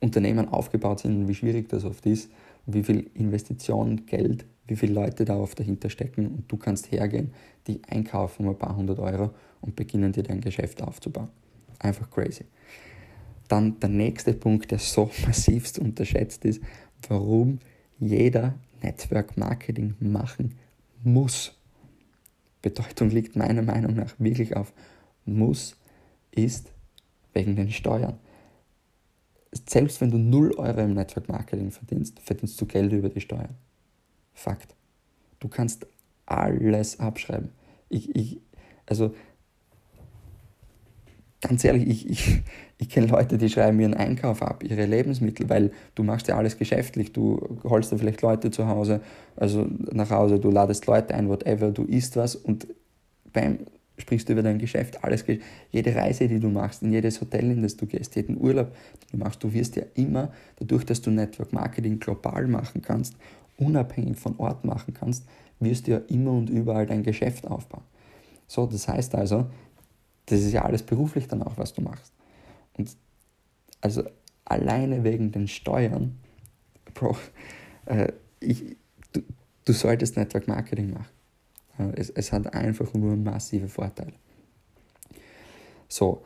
Unternehmen 0.00 0.48
aufgebaut 0.48 1.00
sind 1.00 1.16
und 1.16 1.28
wie 1.28 1.34
schwierig 1.34 1.70
das 1.70 1.86
oft 1.86 2.04
ist, 2.04 2.30
wie 2.66 2.82
viel 2.82 3.10
Investition, 3.14 4.04
Geld, 4.04 4.44
wie 4.66 4.76
viele 4.76 4.92
Leute 4.92 5.24
darauf 5.24 5.54
dahinter 5.54 5.88
stecken 5.88 6.26
und 6.26 6.52
du 6.52 6.58
kannst 6.58 6.92
hergehen, 6.92 7.32
die 7.66 7.80
einkaufen 7.88 8.44
um 8.44 8.50
ein 8.50 8.58
paar 8.58 8.76
hundert 8.76 8.98
Euro 8.98 9.30
und 9.62 9.74
beginnen 9.74 10.12
dir 10.12 10.22
dein 10.22 10.42
Geschäft 10.42 10.82
aufzubauen. 10.82 11.30
Einfach 11.78 12.10
crazy. 12.10 12.44
Dann 13.48 13.80
der 13.80 13.88
nächste 13.88 14.34
Punkt, 14.34 14.70
der 14.70 14.78
so 14.78 15.10
massivst 15.26 15.78
unterschätzt 15.78 16.44
ist, 16.44 16.62
warum 17.08 17.58
jeder 17.98 18.54
Network 18.84 19.36
Marketing 19.36 19.94
machen 20.00 20.58
muss. 21.02 21.56
Bedeutung 22.62 23.10
liegt 23.10 23.36
meiner 23.36 23.62
Meinung 23.62 23.94
nach 23.94 24.14
wirklich 24.18 24.56
auf 24.56 24.72
muss, 25.24 25.76
ist 26.30 26.70
wegen 27.32 27.56
den 27.56 27.70
Steuern. 27.70 28.18
Selbst 29.68 30.00
wenn 30.00 30.10
du 30.10 30.18
0 30.18 30.52
Euro 30.56 30.80
im 30.80 30.94
Network 30.94 31.28
Marketing 31.28 31.70
verdienst, 31.70 32.20
verdienst 32.20 32.60
du 32.60 32.66
Geld 32.66 32.92
über 32.92 33.08
die 33.08 33.20
Steuern. 33.20 33.54
Fakt. 34.32 34.74
Du 35.40 35.48
kannst 35.48 35.86
alles 36.26 36.98
abschreiben. 37.00 37.50
Ich, 37.88 38.14
ich, 38.14 38.40
also 38.86 39.14
ganz 41.46 41.62
ehrlich, 41.64 41.86
ich, 41.86 42.10
ich, 42.10 42.42
ich 42.78 42.88
kenne 42.88 43.06
Leute, 43.06 43.38
die 43.38 43.48
schreiben 43.48 43.78
ihren 43.78 43.94
Einkauf 43.94 44.42
ab, 44.42 44.64
ihre 44.64 44.86
Lebensmittel, 44.86 45.48
weil 45.48 45.72
du 45.94 46.02
machst 46.02 46.28
ja 46.28 46.36
alles 46.36 46.58
geschäftlich. 46.58 47.12
Du 47.12 47.58
holst 47.64 47.92
dir 47.92 47.98
vielleicht 47.98 48.22
Leute 48.22 48.50
zu 48.50 48.66
Hause, 48.66 49.00
also 49.36 49.66
nach 49.92 50.10
Hause, 50.10 50.38
du 50.40 50.50
ladest 50.50 50.86
Leute 50.86 51.14
ein, 51.14 51.28
whatever, 51.28 51.70
du 51.70 51.84
isst 51.84 52.16
was 52.16 52.34
und 52.34 52.66
beim 53.32 53.58
sprichst 53.96 54.28
du 54.28 54.32
über 54.32 54.42
dein 54.42 54.58
Geschäft, 54.58 55.04
alles, 55.04 55.24
jede 55.70 55.94
Reise, 55.94 56.26
die 56.26 56.40
du 56.40 56.48
machst, 56.48 56.82
in 56.82 56.92
jedes 56.92 57.20
Hotel, 57.20 57.50
in 57.52 57.62
das 57.62 57.76
du 57.76 57.86
gehst, 57.86 58.16
jeden 58.16 58.40
Urlaub, 58.40 58.72
den 58.72 59.20
du 59.20 59.24
machst, 59.24 59.44
du 59.44 59.52
wirst 59.52 59.76
ja 59.76 59.84
immer, 59.94 60.32
dadurch, 60.56 60.84
dass 60.84 61.00
du 61.00 61.12
Network 61.12 61.52
Marketing 61.52 62.00
global 62.00 62.48
machen 62.48 62.82
kannst, 62.82 63.14
unabhängig 63.56 64.16
von 64.16 64.36
Ort 64.38 64.64
machen 64.64 64.94
kannst, 64.94 65.24
wirst 65.60 65.86
du 65.86 65.92
ja 65.92 66.00
immer 66.08 66.32
und 66.32 66.50
überall 66.50 66.86
dein 66.86 67.04
Geschäft 67.04 67.46
aufbauen. 67.46 67.84
So, 68.48 68.66
das 68.66 68.88
heißt 68.88 69.14
also, 69.14 69.46
das 70.26 70.40
ist 70.40 70.52
ja 70.52 70.64
alles 70.64 70.82
beruflich 70.82 71.28
dann 71.28 71.42
auch, 71.42 71.58
was 71.58 71.74
du 71.74 71.82
machst. 71.82 72.12
Und 72.76 72.96
also 73.80 74.04
alleine 74.44 75.04
wegen 75.04 75.32
den 75.32 75.48
Steuern, 75.48 76.18
Bro, 76.94 77.16
äh, 77.86 78.12
ich, 78.40 78.76
du, 79.12 79.22
du 79.64 79.72
solltest 79.72 80.16
Network 80.16 80.48
Marketing 80.48 80.92
machen. 80.92 81.06
Äh, 81.78 82.00
es, 82.00 82.10
es 82.10 82.32
hat 82.32 82.52
einfach 82.54 82.92
nur 82.94 83.16
massive 83.16 83.68
Vorteile. 83.68 84.12
So, 85.88 86.22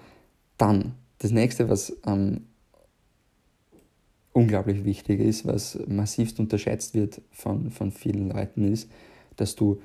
dann 0.57 0.95
das 1.19 1.31
nächste, 1.31 1.69
was 1.69 1.97
ähm, 2.07 2.47
unglaublich 4.33 4.85
wichtig 4.85 5.21
ist, 5.21 5.47
was 5.47 5.78
massivst 5.88 6.38
unterschätzt 6.38 6.95
wird 6.95 7.21
von, 7.33 7.71
von 7.71 7.90
vielen 7.90 8.31
Leuten, 8.31 8.73
ist, 8.73 8.88
dass 9.37 9.57
du 9.57 9.81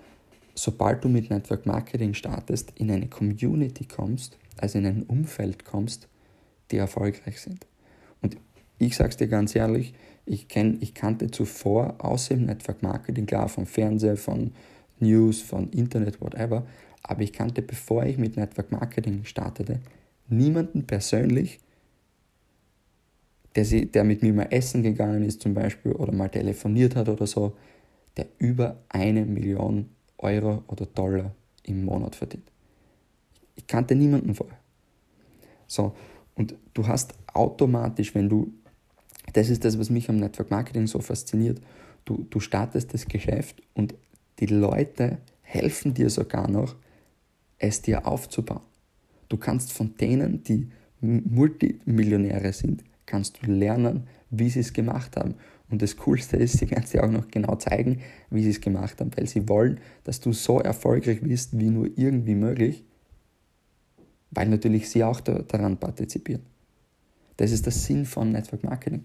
sobald 0.56 1.04
du 1.04 1.10
mit 1.10 1.30
Network 1.30 1.66
Marketing 1.66 2.14
startest, 2.14 2.72
in 2.76 2.92
eine 2.92 3.08
Community 3.08 3.86
kommst, 3.86 4.38
also 4.58 4.78
in 4.78 4.86
ein 4.86 5.04
Umfeld 5.04 5.66
kommst, 5.66 6.08
die 6.72 6.78
erfolgreich 6.78 7.42
sind. 7.42 7.66
Und 8.22 8.38
ich 8.80 8.96
sage 8.96 9.10
es 9.10 9.18
dir 9.18 9.28
ganz 9.28 9.56
ehrlich, 9.56 9.94
ich, 10.26 10.48
kenn, 10.48 10.78
ich 10.82 10.94
kannte 10.94 11.32
zuvor 11.32 11.96
außer 12.00 12.36
im 12.36 12.46
Network 12.46 12.82
Marketing, 12.82 13.26
klar, 13.26 13.50
vom 13.50 13.66
Fernseher, 13.66 14.18
von 14.18 14.54
News, 15.00 15.42
von 15.42 15.70
Internet, 15.72 16.22
whatever, 16.22 16.66
aber 17.02 17.22
ich 17.22 17.34
kannte, 17.34 17.62
bevor 17.62 18.06
ich 18.06 18.18
mit 18.18 18.38
Network 18.38 18.72
Marketing 18.72 19.26
startete, 19.26 19.82
niemanden 20.30 20.86
persönlich, 20.86 21.60
der, 23.56 23.66
sie, 23.66 23.88
der 23.88 24.04
mit 24.04 24.22
mir 24.24 24.34
mal 24.34 24.48
essen 24.50 24.82
gegangen 24.82 25.24
ist 25.24 25.42
zum 25.42 25.54
Beispiel 25.54 25.92
oder 25.92 26.14
mal 26.14 26.30
telefoniert 26.30 26.96
hat 26.96 27.10
oder 27.10 27.28
so, 27.28 27.56
der 28.18 28.28
über 28.38 28.78
eine 28.90 29.26
Million 29.26 29.90
Euro 30.24 30.64
oder 30.68 30.86
Dollar 30.86 31.36
im 31.64 31.86
Monat 31.86 32.16
verdient. 32.16 32.50
Ich 33.56 33.68
kannte 33.68 33.96
niemanden 33.96 34.36
vorher. 34.36 34.58
So, 35.68 35.96
und 36.36 36.56
du 36.74 36.88
hast 36.88 37.14
automatisch, 37.34 38.16
wenn 38.16 38.30
du, 38.30 38.54
das 39.34 39.50
ist 39.50 39.64
das, 39.66 39.78
was 39.80 39.90
mich 39.90 40.10
am 40.10 40.18
Network 40.18 40.52
Marketing 40.52 40.88
so 40.88 41.00
fasziniert, 41.00 41.62
du, 42.06 42.26
du 42.30 42.40
startest 42.40 42.94
das 42.94 43.06
Geschäft 43.08 43.62
und 43.74 43.94
die 44.40 44.48
Leute 44.48 45.20
helfen 45.42 45.94
dir 45.94 46.10
sogar 46.10 46.50
noch, 46.50 46.76
es 47.60 47.82
dir 47.82 48.08
aufzubauen. 48.08 48.62
Du 49.30 49.38
kannst 49.38 49.72
von 49.72 49.96
denen, 49.98 50.44
die 50.44 50.70
Multimillionäre 51.02 52.54
sind, 52.54 52.84
kannst 53.06 53.42
du 53.42 53.52
lernen, 53.52 54.08
wie 54.30 54.50
sie 54.50 54.62
es 54.62 54.74
gemacht 54.74 55.18
haben. 55.18 55.36
Und 55.74 55.82
das 55.82 55.98
Coolste 55.98 56.38
ist, 56.38 56.60
sie 56.60 56.70
werden 56.70 56.86
dir 56.86 57.04
auch 57.04 57.10
noch 57.10 57.30
genau 57.30 57.56
zeigen, 57.56 58.00
wie 58.30 58.44
sie 58.44 58.52
es 58.52 58.62
gemacht 58.62 59.02
haben, 59.02 59.10
weil 59.18 59.26
sie 59.26 59.50
wollen, 59.50 59.80
dass 60.04 60.20
du 60.20 60.32
so 60.32 60.60
erfolgreich 60.60 61.22
bist, 61.22 61.58
wie 61.58 61.72
nur 61.72 61.90
irgendwie 61.96 62.36
möglich, 62.36 62.84
weil 64.30 64.50
natürlich 64.50 64.88
sie 64.88 65.04
auch 65.04 65.20
da, 65.20 65.40
daran 65.40 65.78
partizipieren. 65.78 66.44
Das 67.38 67.52
ist 67.52 67.66
der 67.66 67.74
Sinn 67.74 68.06
von 68.06 68.32
Network 68.32 68.64
Marketing. 68.64 69.02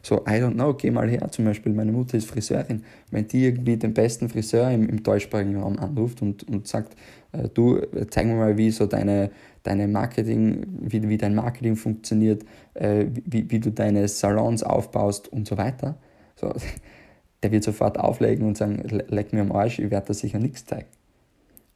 So, 0.00 0.24
I 0.26 0.40
don't 0.40 0.54
know, 0.54 0.72
geh 0.72 0.90
mal 0.90 1.10
her, 1.10 1.28
zum 1.30 1.44
Beispiel, 1.44 1.74
meine 1.74 1.92
Mutter 1.92 2.16
ist 2.16 2.26
Friseurin. 2.26 2.82
Wenn 3.10 3.28
die 3.28 3.44
irgendwie 3.44 3.76
den 3.76 3.92
besten 3.92 4.30
Friseur 4.30 4.70
im, 4.70 4.88
im 4.88 5.02
deutschsprachigen 5.02 5.56
Raum 5.56 5.78
anruft 5.78 6.22
und, 6.22 6.48
und 6.48 6.66
sagt, 6.66 6.96
äh, 7.32 7.50
du, 7.52 7.82
zeig 8.08 8.26
mir 8.26 8.36
mal, 8.36 8.56
wie 8.56 8.70
so 8.70 8.86
deine, 8.86 9.30
deine 9.66 9.88
Marketing, 9.88 10.66
wie, 10.80 11.08
wie 11.08 11.18
dein 11.18 11.34
Marketing 11.34 11.76
funktioniert, 11.76 12.44
äh, 12.74 13.06
wie, 13.24 13.50
wie 13.50 13.60
du 13.60 13.70
deine 13.70 14.06
Salons 14.08 14.62
aufbaust 14.62 15.28
und 15.28 15.46
so 15.46 15.56
weiter. 15.56 15.96
So, 16.36 16.52
der 17.42 17.52
wird 17.52 17.64
sofort 17.64 17.98
auflegen 17.98 18.46
und 18.46 18.56
sagen, 18.56 18.82
leck 19.08 19.32
mir 19.32 19.42
am 19.42 19.52
Arsch, 19.52 19.78
ich 19.78 19.90
werde 19.90 20.06
da 20.06 20.14
sicher 20.14 20.38
nichts 20.38 20.64
zeigen. 20.64 20.88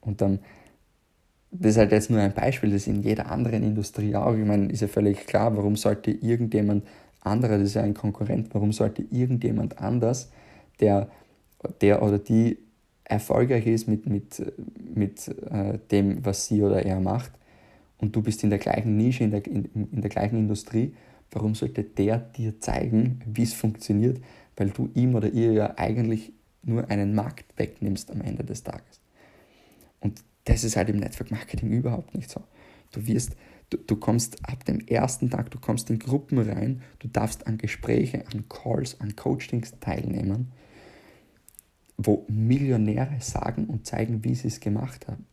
Und 0.00 0.20
dann, 0.20 0.38
das 1.50 1.73
ist 1.73 1.78
halt 1.78 1.92
jetzt 1.92 2.11
nur 2.11 2.20
ein 2.20 2.32
Beispiel, 2.32 2.70
das 2.70 2.87
in 2.87 3.02
jeder 3.02 3.30
anderen 3.30 3.62
Industrie 3.62 4.14
auch. 4.14 4.35
Ich 4.35 4.44
meine, 4.44 4.70
ist 4.73 4.80
ja 4.80 4.88
völlig 4.88 5.26
klar, 5.26 5.56
warum 5.56 5.76
sollte 5.76 6.11
irgendjemand 6.11 6.85
anderer, 7.20 7.59
das 7.59 7.68
ist 7.68 7.75
ja 7.75 7.82
ein 7.82 7.94
Konkurrent, 7.94 8.54
warum 8.54 8.73
sollte 8.73 9.04
irgendjemand 9.11 9.78
anders, 9.78 10.30
der, 10.80 11.09
der 11.80 12.02
oder 12.02 12.18
die 12.18 12.59
erfolgreich 13.04 13.66
ist 13.66 13.88
mit, 13.88 14.06
mit, 14.06 14.40
mit 14.94 15.28
äh, 15.28 15.78
dem, 15.90 16.25
was 16.25 16.47
sie 16.47 16.62
oder 16.62 16.85
er 16.85 17.00
macht, 17.00 17.32
und 18.00 18.16
du 18.16 18.23
bist 18.23 18.42
in 18.42 18.50
der 18.50 18.59
gleichen 18.59 18.97
Nische, 18.97 19.25
in 19.25 19.30
der, 19.30 19.47
in, 19.47 19.66
in 19.92 20.00
der 20.00 20.11
gleichen 20.11 20.38
Industrie, 20.38 20.95
warum 21.30 21.54
sollte 21.54 21.85
der 21.85 22.19
dir 22.19 22.59
zeigen, 22.61 23.21
wie 23.26 23.42
es 23.42 23.52
funktioniert, 23.52 24.21
weil 24.57 24.71
du 24.71 24.90
ihm 24.95 25.14
oder 25.14 25.28
ihr 25.28 25.52
ja 25.52 25.78
eigentlich 25.78 26.33
nur 26.62 26.90
einen 26.90 27.14
Markt 27.14 27.59
wegnimmst 27.59 28.11
am 28.11 28.21
Ende 28.21 28.45
des 28.45 28.62
Tages. 28.62 29.00
Und 30.00 30.23
das 30.45 30.64
ist 30.64 30.76
halt 30.76 30.88
im 30.88 30.99
Network 30.99 31.30
Marketing 31.30 31.71
überhaupt 31.71 32.14
nicht 32.14 32.30
so. 32.30 32.42
Du 32.92 33.07
wirst, 33.07 33.37
du, 33.71 33.76
du 33.76 33.97
kommst 33.97 34.38
ab 34.49 34.64
dem 34.64 34.80
ersten 34.80 35.30
Tag, 35.30 35.50
du 35.50 35.59
kommst 35.59 35.90
in 35.90 35.99
Gruppen 35.99 36.38
rein, 36.38 36.83
du 36.99 37.09
darfst 37.09 37.47
an 37.47 37.59
Gespräche, 37.59 38.25
an 38.33 38.49
Calls, 38.49 39.00
an 39.00 39.14
Coachings 39.14 39.75
teilnehmen, 39.80 40.52
wo 41.97 42.25
Millionäre 42.28 43.21
sagen 43.21 43.66
und 43.66 43.87
zeigen, 43.87 44.25
wie 44.25 44.35
sie 44.35 44.49
es 44.49 44.61
gemacht 44.61 45.07
haben. 45.07 45.26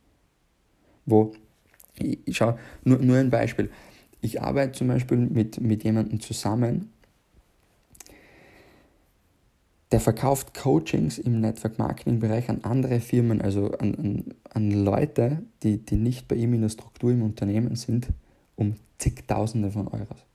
Wo, 1.06 1.34
ich, 2.00 2.38
schau, 2.38 2.58
nur, 2.84 3.00
nur 3.00 3.18
ein 3.18 3.30
Beispiel. 3.30 3.70
Ich 4.22 4.42
arbeite 4.42 4.74
zum 4.74 4.88
Beispiel 4.88 5.18
mit, 5.18 5.62
mit 5.62 5.84
jemandem 5.84 6.20
zusammen, 6.20 6.90
der 9.92 10.00
verkauft 10.02 10.54
Coachings 10.54 11.18
im 11.18 11.40
Network 11.40 11.80
Marketing 11.80 12.20
Bereich 12.20 12.50
an 12.50 12.64
andere 12.64 13.00
Firmen, 13.00 13.42
also 13.42 13.72
an, 13.72 13.96
an, 13.96 14.26
an 14.50 14.72
Leute, 14.72 15.44
die, 15.64 15.78
die 15.78 15.96
nicht 15.96 16.28
bei 16.28 16.36
ihm 16.36 16.54
in 16.54 16.62
der 16.62 16.70
Struktur 16.70 17.12
im 17.12 17.22
Unternehmen 17.22 17.76
sind, 17.76 18.08
um 18.56 18.76
zigtausende 18.98 19.72
von 19.72 19.88
Euros. 19.88 20.26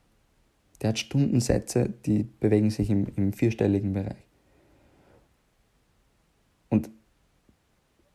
Der 0.80 0.90
hat 0.90 0.98
Stundensätze, 0.98 1.92
die 2.06 2.24
bewegen 2.40 2.70
sich 2.70 2.88
im, 2.88 3.06
im 3.16 3.32
vierstelligen 3.32 3.92
Bereich. 3.92 4.26
Und 6.70 6.88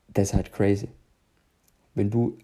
das 0.08 0.30
ist 0.30 0.34
halt 0.34 0.52
crazy. 0.52 0.90
Wenn 1.94 2.10
du, 2.10 2.38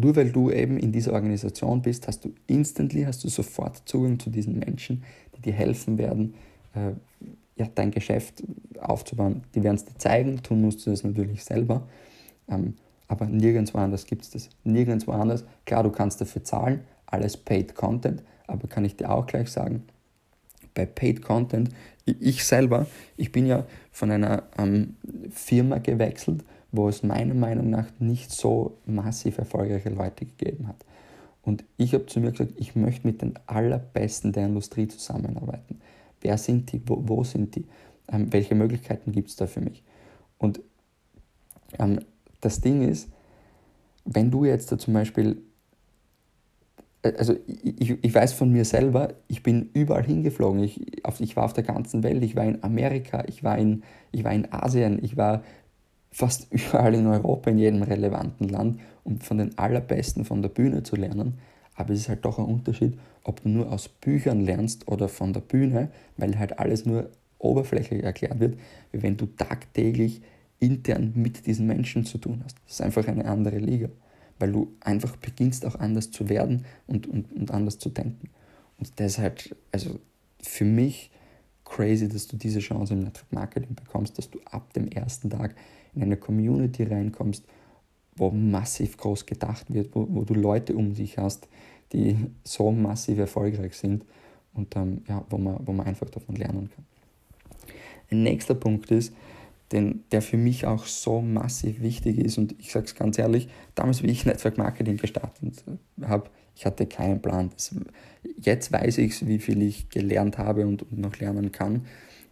nur 0.00 0.16
weil 0.16 0.30
du 0.30 0.50
eben 0.50 0.78
in 0.78 0.92
dieser 0.92 1.12
Organisation 1.12 1.82
bist, 1.82 2.08
hast 2.08 2.24
du 2.24 2.32
instantly, 2.46 3.04
hast 3.04 3.22
du 3.24 3.28
sofort 3.28 3.82
Zugang 3.84 4.18
zu 4.18 4.30
diesen 4.30 4.58
Menschen, 4.58 5.04
die 5.36 5.42
dir 5.42 5.52
helfen 5.52 5.98
werden, 5.98 6.34
äh, 6.74 6.92
ja, 7.56 7.68
dein 7.74 7.90
Geschäft 7.90 8.42
aufzubauen. 8.80 9.42
Die 9.54 9.62
werden 9.62 9.76
es 9.76 9.84
dir 9.84 9.98
zeigen, 9.98 10.42
tun 10.42 10.62
musst 10.62 10.86
du 10.86 10.90
das 10.90 11.04
natürlich 11.04 11.44
selber. 11.44 11.86
Ähm, 12.48 12.74
aber 13.08 13.26
nirgendwo 13.26 13.78
anders 13.78 14.06
gibt 14.06 14.22
es 14.22 14.30
das. 14.30 14.48
Nirgendwo 14.64 15.12
anders. 15.12 15.44
Klar, 15.66 15.82
du 15.82 15.90
kannst 15.90 16.20
dafür 16.20 16.44
zahlen, 16.44 16.80
alles 17.06 17.36
Paid 17.36 17.74
Content, 17.74 18.22
aber 18.46 18.68
kann 18.68 18.84
ich 18.84 18.96
dir 18.96 19.10
auch 19.10 19.26
gleich 19.26 19.50
sagen, 19.50 19.82
bei 20.74 20.86
Paid 20.86 21.22
Content, 21.22 21.70
ich 22.04 22.44
selber, 22.44 22.86
ich 23.16 23.32
bin 23.32 23.46
ja 23.46 23.66
von 23.90 24.10
einer 24.10 24.44
ähm, 24.56 24.96
Firma 25.30 25.78
gewechselt, 25.78 26.44
wo 26.72 26.88
es 26.88 27.02
meiner 27.02 27.34
Meinung 27.34 27.70
nach 27.70 27.86
nicht 27.98 28.30
so 28.30 28.78
massiv 28.86 29.38
erfolgreiche 29.38 29.90
Leute 29.90 30.24
gegeben 30.24 30.68
hat. 30.68 30.84
Und 31.42 31.64
ich 31.76 31.94
habe 31.94 32.06
zu 32.06 32.20
mir 32.20 32.32
gesagt, 32.32 32.52
ich 32.56 32.76
möchte 32.76 33.06
mit 33.06 33.22
den 33.22 33.34
allerbesten 33.46 34.32
der 34.32 34.46
Industrie 34.46 34.88
zusammenarbeiten. 34.88 35.80
Wer 36.20 36.36
sind 36.38 36.72
die? 36.72 36.82
Wo, 36.86 37.02
wo 37.06 37.24
sind 37.24 37.56
die? 37.56 37.66
Ähm, 38.08 38.32
welche 38.32 38.54
Möglichkeiten 38.54 39.12
gibt 39.12 39.30
es 39.30 39.36
da 39.36 39.46
für 39.46 39.60
mich? 39.60 39.82
Und 40.38 40.60
ähm, 41.78 42.00
das 42.40 42.60
Ding 42.60 42.82
ist, 42.82 43.08
wenn 44.04 44.30
du 44.30 44.44
jetzt 44.44 44.70
da 44.70 44.78
zum 44.78 44.94
Beispiel, 44.94 45.42
äh, 47.02 47.12
also 47.16 47.34
ich, 47.46 47.90
ich 48.02 48.14
weiß 48.14 48.32
von 48.32 48.52
mir 48.52 48.64
selber, 48.64 49.14
ich 49.28 49.42
bin 49.42 49.70
überall 49.72 50.04
hingeflogen. 50.04 50.62
Ich, 50.62 51.04
auf, 51.04 51.20
ich 51.20 51.36
war 51.36 51.44
auf 51.44 51.52
der 51.52 51.64
ganzen 51.64 52.02
Welt, 52.02 52.22
ich 52.22 52.36
war 52.36 52.44
in 52.44 52.62
Amerika, 52.62 53.24
ich 53.26 53.42
war 53.42 53.56
in, 53.56 53.82
ich 54.12 54.24
war 54.24 54.32
in 54.32 54.52
Asien, 54.52 55.02
ich 55.02 55.16
war 55.16 55.42
fast 56.10 56.48
überall 56.50 56.94
in 56.94 57.06
Europa, 57.06 57.50
in 57.50 57.58
jedem 57.58 57.82
relevanten 57.82 58.48
Land, 58.48 58.80
um 59.04 59.20
von 59.20 59.38
den 59.38 59.56
Allerbesten 59.58 60.24
von 60.24 60.42
der 60.42 60.48
Bühne 60.48 60.82
zu 60.82 60.96
lernen. 60.96 61.38
Aber 61.74 61.92
es 61.92 62.00
ist 62.00 62.08
halt 62.08 62.24
doch 62.24 62.38
ein 62.38 62.44
Unterschied, 62.44 62.98
ob 63.24 63.42
du 63.42 63.48
nur 63.48 63.72
aus 63.72 63.88
Büchern 63.88 64.40
lernst 64.40 64.88
oder 64.88 65.08
von 65.08 65.32
der 65.32 65.40
Bühne, 65.40 65.90
weil 66.16 66.38
halt 66.38 66.58
alles 66.58 66.84
nur 66.84 67.10
oberflächlich 67.38 68.02
erklärt 68.02 68.38
wird, 68.40 68.58
wie 68.92 69.02
wenn 69.02 69.16
du 69.16 69.26
tagtäglich 69.26 70.20
intern 70.58 71.12
mit 71.14 71.46
diesen 71.46 71.66
Menschen 71.66 72.04
zu 72.04 72.18
tun 72.18 72.42
hast. 72.44 72.56
Das 72.66 72.74
ist 72.74 72.80
einfach 72.82 73.06
eine 73.08 73.24
andere 73.24 73.58
Liga, 73.58 73.88
weil 74.38 74.52
du 74.52 74.76
einfach 74.80 75.16
beginnst 75.16 75.64
auch 75.64 75.76
anders 75.76 76.10
zu 76.10 76.28
werden 76.28 76.66
und, 76.86 77.06
und, 77.06 77.32
und 77.32 77.50
anders 77.50 77.78
zu 77.78 77.88
denken. 77.88 78.28
Und 78.78 78.92
halt, 79.18 79.56
also 79.72 79.98
für 80.42 80.64
mich 80.64 81.10
crazy, 81.64 82.08
dass 82.08 82.26
du 82.26 82.36
diese 82.36 82.60
Chance 82.60 82.94
im 82.94 83.04
Network 83.04 83.32
Marketing 83.32 83.74
bekommst, 83.74 84.18
dass 84.18 84.30
du 84.30 84.40
ab 84.44 84.72
dem 84.72 84.88
ersten 84.88 85.30
Tag 85.30 85.54
in 85.94 86.02
eine 86.02 86.16
Community 86.16 86.84
reinkommst, 86.84 87.44
wo 88.16 88.30
massiv 88.30 88.96
groß 88.96 89.26
gedacht 89.26 89.72
wird, 89.72 89.94
wo, 89.94 90.06
wo 90.10 90.24
du 90.24 90.34
Leute 90.34 90.76
um 90.76 90.94
dich 90.94 91.18
hast, 91.18 91.48
die 91.92 92.16
so 92.44 92.70
massiv 92.70 93.18
erfolgreich 93.18 93.76
sind 93.76 94.04
und 94.54 94.76
ähm, 94.76 95.02
ja, 95.08 95.24
wo, 95.30 95.38
man, 95.38 95.58
wo 95.64 95.72
man 95.72 95.86
einfach 95.86 96.08
davon 96.10 96.36
lernen 96.36 96.70
kann. 96.74 96.84
Ein 98.10 98.22
nächster 98.22 98.54
Punkt 98.54 98.90
ist, 98.90 99.12
den, 99.72 100.02
der 100.10 100.20
für 100.20 100.36
mich 100.36 100.66
auch 100.66 100.84
so 100.86 101.20
massiv 101.20 101.80
wichtig 101.80 102.18
ist 102.18 102.38
und 102.38 102.56
ich 102.58 102.72
sage 102.72 102.86
es 102.86 102.94
ganz 102.94 103.18
ehrlich, 103.18 103.48
damals 103.74 104.02
wie 104.02 104.08
ich 104.08 104.26
Network 104.26 104.58
Marketing 104.58 104.96
gestartet 104.96 105.64
habe, 106.02 106.28
ich 106.56 106.66
hatte 106.66 106.86
keinen 106.86 107.22
Plan. 107.22 107.50
Das, 107.54 107.74
jetzt 108.38 108.72
weiß 108.72 108.98
ich, 108.98 109.26
wie 109.26 109.38
viel 109.38 109.62
ich 109.62 109.88
gelernt 109.88 110.38
habe 110.38 110.66
und, 110.66 110.82
und 110.82 110.98
noch 110.98 111.16
lernen 111.18 111.52
kann 111.52 111.86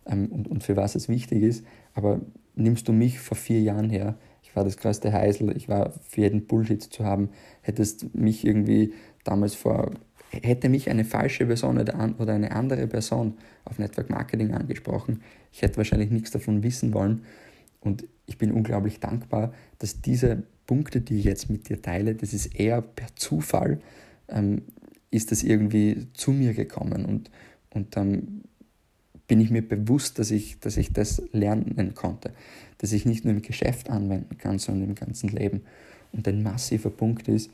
ähm, 0.07 0.27
und, 0.27 0.49
und 0.49 0.65
für 0.65 0.77
was 0.77 0.95
es 0.97 1.09
wichtig 1.09 1.43
ist, 1.43 1.65
aber 1.95 2.21
nimmst 2.59 2.89
du 2.89 2.93
mich 2.93 3.19
vor 3.21 3.37
vier 3.37 3.61
Jahren 3.61 3.91
her, 3.91 4.17
ich 4.43 4.55
war 4.57 4.65
das 4.65 4.77
größte 4.77 5.13
Heisel, 5.13 5.57
ich 5.57 5.69
war 5.69 5.93
für 6.09 6.23
jeden 6.23 6.47
Bullshit 6.47 6.83
zu 6.83 7.05
haben, 7.05 7.31
hättest 7.63 8.15
mich 8.15 8.47
irgendwie 8.47 8.95
damals 9.25 9.55
vor, 9.55 9.93
hätte 10.31 10.69
mich 10.69 10.91
eine 10.91 11.05
falsche 11.05 11.47
Person 11.47 11.79
oder 11.79 12.33
eine 12.33 12.53
andere 12.53 12.87
Person 12.87 13.35
auf 13.65 13.79
Network 13.79 14.11
Marketing 14.11 14.53
angesprochen, 14.53 15.23
ich 15.53 15.63
hätte 15.63 15.77
wahrscheinlich 15.77 16.11
nichts 16.11 16.31
davon 16.31 16.63
wissen 16.63 16.93
wollen. 16.95 17.25
Und 17.81 18.07
ich 18.27 18.39
bin 18.39 18.53
unglaublich 18.53 19.01
dankbar, 19.01 19.53
dass 19.79 20.01
diese 20.01 20.43
Punkte, 20.67 21.01
die 21.01 21.19
ich 21.19 21.25
jetzt 21.25 21.49
mit 21.49 21.69
dir 21.69 21.81
teile, 21.81 22.15
das 22.15 22.33
ist 22.33 22.59
eher 22.59 22.83
per 22.83 23.09
Zufall, 23.15 23.81
ähm, 24.29 24.63
ist 25.11 25.31
das 25.33 25.43
irgendwie 25.43 26.09
zu 26.13 26.33
mir 26.33 26.55
gekommen. 26.55 27.05
Und, 27.07 27.31
und 27.71 27.97
ähm, 27.97 28.43
bin 29.29 29.41
ich 29.41 29.51
mir 29.51 29.63
bewusst, 29.63 30.19
dass 30.19 30.31
ich, 30.31 30.59
dass 30.59 30.77
ich 30.77 30.93
das 30.93 31.23
lernen 31.33 31.95
konnte, 31.95 32.33
dass 32.79 32.93
ich 32.93 33.05
nicht 33.05 33.25
nur 33.25 33.35
im 33.35 33.43
Geschäft 33.43 33.91
anwenden 33.91 34.39
kann, 34.39 34.59
sondern 34.59 34.89
im 34.89 34.95
ganzen 34.95 35.29
Leben. 35.29 35.63
Und 36.13 36.27
ein 36.27 36.43
massiver 36.43 36.91
Punkt 36.91 37.29
ist 37.29 37.51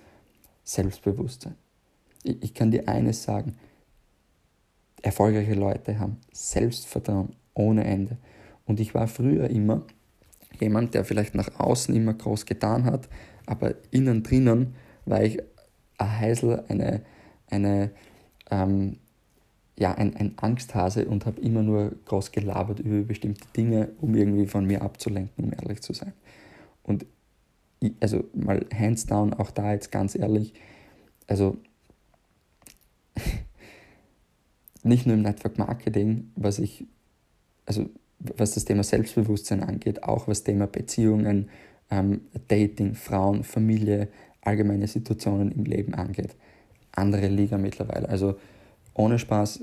Selbstbewusstsein. 0.63 1.57
Ich, 2.23 2.43
ich 2.43 2.55
kann 2.55 2.71
dir 2.71 2.89
eines 2.89 3.25
sagen, 3.25 3.57
erfolgreiche 5.03 5.55
Leute 5.55 5.99
haben 5.99 6.19
Selbstvertrauen 6.33 7.35
ohne 7.55 7.85
Ende. 7.85 8.17
Und 8.65 8.81
ich 8.81 8.95
war 8.95 9.09
früher 9.09 9.51
immer 9.51 9.83
jemand, 10.61 10.95
der 10.95 11.05
vielleicht 11.05 11.35
nach 11.35 11.59
außen 11.59 11.95
immer 11.95 12.15
groß 12.15 12.47
getan 12.47 12.85
hat, 12.85 13.09
aber 13.47 13.75
innen 13.91 14.23
drinnen 14.23 14.75
war 15.05 15.23
ich 15.23 15.43
ein 15.99 16.19
Heisel, 16.21 16.65
eine, 16.69 17.03
eine 17.51 17.91
ähm, 18.51 18.99
ja, 19.77 19.93
ein, 19.95 20.15
ein 20.17 20.35
Angsthase 20.37 21.07
und 21.07 21.27
habe 21.27 21.41
immer 21.41 21.63
nur 21.63 21.93
groß 22.05 22.33
gelabert 22.33 22.81
über 22.81 23.03
bestimmte 23.03 23.47
Dinge, 23.57 23.91
um 24.01 24.15
irgendwie 24.15 24.47
von 24.47 24.67
mir 24.67 24.83
abzulenken, 24.83 25.45
um 25.45 25.53
ehrlich 25.53 25.83
zu 25.83 25.93
sein. 25.93 26.13
Und 26.83 27.07
ich, 27.81 27.93
also 28.01 28.25
mal 28.35 28.65
hands 28.73 29.07
down, 29.07 29.35
auch 29.35 29.51
da 29.51 29.73
jetzt 29.73 29.91
ganz 29.91 30.15
ehrlich, 30.15 30.55
also 31.27 31.57
nicht 34.83 35.07
nur 35.07 35.17
im 35.17 35.23
Network 35.23 35.59
Marketing, 35.59 36.31
was 36.37 36.59
ich, 36.61 36.87
also 37.67 37.89
was 38.19 38.53
das 38.53 38.65
Thema 38.65 38.85
Selbstbewusstsein 38.85 39.63
angeht, 39.63 40.05
auch 40.05 40.29
was 40.29 40.45
Thema 40.45 40.67
Beziehungen, 40.67 41.51
ähm, 41.91 42.23
Dating, 42.49 42.95
Frauen, 42.95 43.43
Familie, 43.43 44.09
allgemeine 44.41 44.87
Situationen 44.87 45.51
im 45.51 45.65
Leben 45.65 45.95
angeht. 45.95 46.37
Andere 46.93 47.29
Liga 47.29 47.59
mittlerweile. 47.59 48.09
Also 48.09 48.37
ohne 48.95 49.19
Spaß 49.19 49.63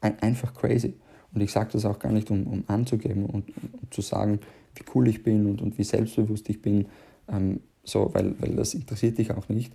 ein, 0.00 0.18
einfach 0.20 0.54
crazy. 0.54 0.94
Und 1.34 1.40
ich 1.40 1.52
sage 1.52 1.70
das 1.72 1.84
auch 1.84 1.98
gar 1.98 2.12
nicht, 2.12 2.30
um, 2.30 2.46
um 2.46 2.64
anzugeben 2.66 3.26
und, 3.26 3.48
um 3.56 3.90
zu 3.90 4.00
sagen, 4.00 4.40
wie 4.74 4.84
cool 4.94 5.08
ich 5.08 5.22
bin 5.22 5.46
und, 5.46 5.62
und 5.62 5.78
wie 5.78 5.84
selbstbewusst 5.84 6.48
ich 6.48 6.60
bin, 6.60 6.86
ähm, 7.28 7.60
so, 7.84 8.10
weil, 8.14 8.40
weil 8.40 8.54
das 8.54 8.74
interessiert 8.74 9.18
dich 9.18 9.30
auch 9.32 9.48
nicht. 9.48 9.72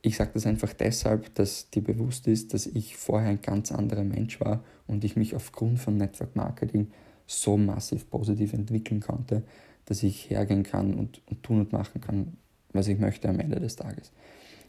Ich 0.00 0.16
sage 0.16 0.30
das 0.34 0.46
einfach 0.46 0.72
deshalb, 0.72 1.34
dass 1.34 1.70
dir 1.70 1.82
bewusst 1.82 2.28
ist, 2.28 2.54
dass 2.54 2.66
ich 2.66 2.96
vorher 2.96 3.30
ein 3.30 3.42
ganz 3.42 3.72
anderer 3.72 4.04
Mensch 4.04 4.40
war 4.40 4.62
und 4.86 5.04
ich 5.04 5.16
mich 5.16 5.34
aufgrund 5.34 5.80
von 5.80 5.96
Network 5.96 6.36
Marketing 6.36 6.88
so 7.26 7.56
massiv 7.56 8.08
positiv 8.08 8.52
entwickeln 8.52 9.00
konnte, 9.00 9.42
dass 9.86 10.02
ich 10.02 10.30
hergehen 10.30 10.62
kann 10.62 10.94
und, 10.94 11.20
und 11.26 11.42
tun 11.42 11.60
und 11.60 11.72
machen 11.72 12.00
kann, 12.00 12.36
was 12.72 12.88
ich 12.88 12.98
möchte 12.98 13.28
am 13.28 13.40
Ende 13.40 13.58
des 13.60 13.76
Tages. 13.76 14.12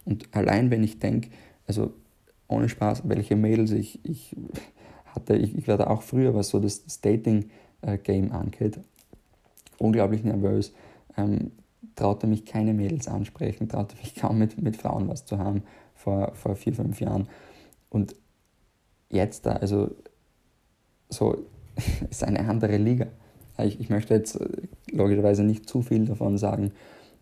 Und 0.03 0.27
allein 0.31 0.71
wenn 0.71 0.83
ich 0.83 0.99
denke, 0.99 1.29
also 1.67 1.93
ohne 2.49 2.67
Spaß, 2.67 3.03
welche 3.05 3.37
Mädels 3.37 3.71
ich, 3.71 4.03
ich 4.03 4.35
hatte. 5.05 5.35
Ich, 5.37 5.57
ich 5.57 5.67
werde 5.67 5.89
auch 5.89 6.01
früher, 6.01 6.33
was 6.35 6.49
so 6.49 6.59
das, 6.59 6.83
das 6.83 6.99
Dating-Game 6.99 8.31
angeht, 8.31 8.79
unglaublich 9.77 10.23
nervös. 10.23 10.73
Ähm, 11.15 11.51
traute 11.95 12.27
mich 12.27 12.45
keine 12.45 12.73
Mädels 12.73 13.07
ansprechen, 13.07 13.69
traute 13.69 13.95
mich 13.97 14.15
kaum 14.15 14.39
mit, 14.39 14.61
mit 14.61 14.77
Frauen 14.77 15.07
was 15.07 15.25
zu 15.25 15.37
haben 15.37 15.63
vor, 15.95 16.33
vor 16.33 16.55
vier, 16.55 16.73
fünf 16.73 16.99
Jahren. 16.99 17.27
Und 17.89 18.15
jetzt 19.09 19.45
da, 19.45 19.53
also 19.53 19.91
so, 21.09 21.37
ist 22.09 22.23
eine 22.23 22.47
andere 22.47 22.77
Liga. 22.77 23.07
Ich, 23.57 23.79
ich 23.79 23.89
möchte 23.89 24.13
jetzt 24.13 24.35
äh, 24.35 24.47
logischerweise 24.91 25.43
nicht 25.43 25.69
zu 25.69 25.81
viel 25.81 26.05
davon 26.05 26.37
sagen 26.37 26.71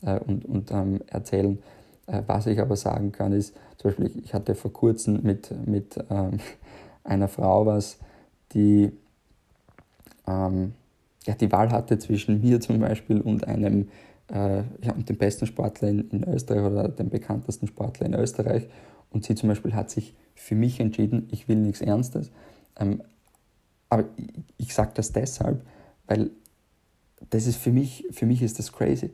äh, 0.04 0.20
und, 0.20 0.46
und 0.46 0.72
ähm, 0.72 1.02
erzählen, 1.08 1.58
äh, 1.58 1.62
was 2.08 2.48
ich 2.48 2.60
aber 2.60 2.76
sagen 2.76 3.12
kann, 3.12 3.34
ist, 3.34 3.54
zum 3.78 3.92
Beispiel, 3.92 4.12
ich 4.24 4.34
hatte 4.34 4.56
vor 4.56 4.72
kurzem 4.72 5.22
mit, 5.24 5.52
mit 5.68 5.98
ähm, 6.10 6.40
einer 7.04 7.28
Frau 7.28 7.66
was, 7.66 7.98
die 8.54 8.92
ähm, 10.26 10.74
ja, 11.26 11.36
die 11.36 11.52
Wahl 11.52 11.72
hatte 11.72 12.00
zwischen 12.00 12.42
mir 12.42 12.60
zum 12.62 12.80
Beispiel 12.80 13.22
und 13.22 13.48
einem 13.48 13.90
äh, 14.30 14.64
ja, 14.82 14.94
und 14.96 15.08
dem 15.08 15.18
besten 15.18 15.46
Sportler 15.46 15.90
in, 15.90 16.10
in, 16.10 16.24
Österreich 16.24 16.64
oder 16.64 16.90
dem 16.90 17.10
bekanntesten 17.10 17.68
Sportler 17.68 18.08
in 18.08 18.14
Österreich. 18.14 18.68
Und 19.10 19.24
sie 19.24 19.36
zum 19.36 19.50
Beispiel 19.50 19.74
hat 19.74 19.90
sich 19.90 20.16
für 20.36 20.56
mich 20.56 20.80
entschieden, 20.80 21.28
ich 21.32 21.48
will 21.48 21.58
nichts 21.58 21.82
Ernstes. 21.82 22.32
Ähm, 22.78 23.02
aber 23.90 24.06
ich, 24.18 24.44
ich 24.58 24.74
sage 24.74 24.92
das 24.96 25.14
deshalb, 25.14 25.66
weil 26.08 26.32
das 27.30 27.48
ist 27.48 27.58
für 27.58 27.72
mich, 27.72 28.06
für 28.12 28.26
mich 28.26 28.42
ist 28.42 28.60
das 28.60 28.72
crazy. 28.72 29.12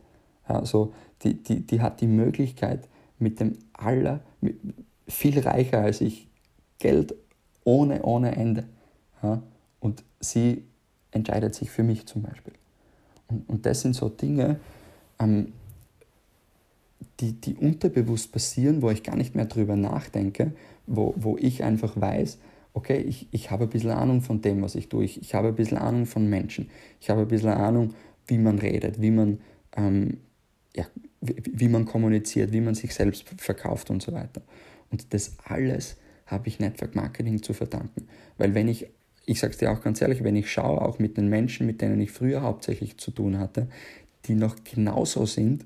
Ja, 0.47 0.65
so, 0.65 0.93
die, 1.23 1.41
die, 1.41 1.61
die 1.61 1.81
hat 1.81 2.01
die 2.01 2.07
Möglichkeit, 2.07 2.87
mit 3.19 3.39
dem 3.39 3.53
aller, 3.73 4.21
mit, 4.41 4.57
viel 5.07 5.39
reicher 5.39 5.79
als 5.79 6.01
ich, 6.01 6.27
Geld 6.79 7.15
ohne, 7.63 8.03
ohne 8.03 8.35
Ende. 8.35 8.65
Ja, 9.21 9.41
und 9.79 10.03
sie 10.19 10.63
entscheidet 11.11 11.55
sich 11.55 11.69
für 11.69 11.83
mich 11.83 12.05
zum 12.05 12.23
Beispiel. 12.23 12.53
Und, 13.27 13.47
und 13.47 13.65
das 13.65 13.81
sind 13.81 13.95
so 13.95 14.09
Dinge, 14.09 14.59
ähm, 15.19 15.53
die, 17.19 17.33
die 17.33 17.55
unterbewusst 17.55 18.31
passieren, 18.31 18.81
wo 18.81 18.89
ich 18.89 19.03
gar 19.03 19.15
nicht 19.15 19.35
mehr 19.35 19.45
drüber 19.45 19.75
nachdenke, 19.75 20.53
wo, 20.87 21.13
wo 21.17 21.37
ich 21.37 21.63
einfach 21.63 21.99
weiß, 21.99 22.39
okay, 22.73 22.97
ich, 22.97 23.27
ich 23.31 23.51
habe 23.51 23.63
ein 23.65 23.69
bisschen 23.69 23.91
Ahnung 23.91 24.21
von 24.21 24.41
dem, 24.41 24.61
was 24.61 24.75
ich 24.75 24.89
tue. 24.89 25.03
Ich, 25.03 25.21
ich 25.21 25.35
habe 25.35 25.49
ein 25.49 25.55
bisschen 25.55 25.77
Ahnung 25.77 26.05
von 26.05 26.27
Menschen. 26.27 26.69
Ich 26.99 27.09
habe 27.09 27.21
ein 27.21 27.27
bisschen 27.27 27.49
Ahnung, 27.49 27.93
wie 28.27 28.37
man 28.37 28.59
redet, 28.59 29.01
wie 29.01 29.11
man, 29.11 29.39
ähm, 29.75 30.17
ja, 30.75 30.85
wie, 31.21 31.35
wie 31.45 31.67
man 31.67 31.85
kommuniziert, 31.85 32.51
wie 32.51 32.61
man 32.61 32.75
sich 32.75 32.93
selbst 32.93 33.25
verkauft 33.37 33.89
und 33.89 34.01
so 34.01 34.11
weiter. 34.11 34.41
Und 34.89 35.13
das 35.13 35.37
alles 35.43 35.97
habe 36.25 36.47
ich 36.47 36.59
Network 36.59 36.95
Marketing 36.95 37.41
zu 37.41 37.53
verdanken. 37.53 38.07
Weil 38.37 38.55
wenn 38.55 38.67
ich, 38.67 38.87
ich 39.25 39.39
sage 39.39 39.51
es 39.51 39.57
dir 39.57 39.71
auch 39.71 39.81
ganz 39.81 40.01
ehrlich, 40.01 40.23
wenn 40.23 40.35
ich 40.35 40.51
schaue, 40.51 40.81
auch 40.81 40.99
mit 40.99 41.17
den 41.17 41.29
Menschen, 41.29 41.65
mit 41.65 41.81
denen 41.81 41.99
ich 42.01 42.11
früher 42.11 42.41
hauptsächlich 42.41 42.97
zu 42.97 43.11
tun 43.11 43.37
hatte, 43.37 43.67
die 44.25 44.35
noch 44.35 44.55
genauso 44.63 45.25
sind, 45.25 45.65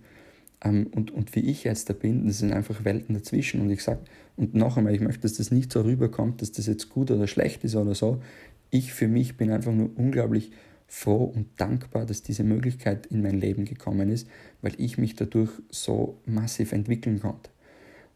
ähm, 0.64 0.88
und, 0.96 1.12
und 1.12 1.36
wie 1.36 1.42
ich 1.42 1.64
jetzt 1.64 1.90
da 1.90 1.94
bin, 1.94 2.26
das 2.28 2.40
sind 2.40 2.54
einfach 2.54 2.84
Welten 2.84 3.16
dazwischen. 3.16 3.62
Und 3.62 3.70
ich 3.70 3.84
sage, 3.84 4.00
und 4.36 4.54
noch 4.54 4.78
einmal, 4.78 4.94
ich 4.94 5.02
möchte, 5.02 5.22
dass 5.22 5.36
das 5.36 5.52
nicht 5.52 5.72
so 5.72 5.82
rüberkommt, 5.82 6.42
dass 6.42 6.52
das 6.52 6.68
jetzt 6.68 6.90
gut 6.90 7.12
oder 7.12 7.28
schlecht 7.28 7.64
ist 7.64 7.76
oder 7.76 7.96
so. 7.96 8.22
Ich 8.70 8.94
für 8.94 9.08
mich 9.08 9.38
bin 9.38 9.52
einfach 9.52 9.72
nur 9.72 9.90
unglaublich 9.96 10.52
froh 10.88 11.26
und 11.26 11.48
dankbar, 11.58 12.06
dass 12.06 12.24
diese 12.24 12.44
Möglichkeit 12.44 13.08
in 13.08 13.22
mein 13.22 13.40
Leben 13.40 13.66
gekommen 13.66 14.10
ist, 14.10 14.28
weil 14.62 14.74
ich 14.78 14.98
mich 14.98 15.16
dadurch 15.16 15.52
so 15.70 16.18
massiv 16.26 16.72
entwickeln 16.72 17.20
konnte. 17.20 17.50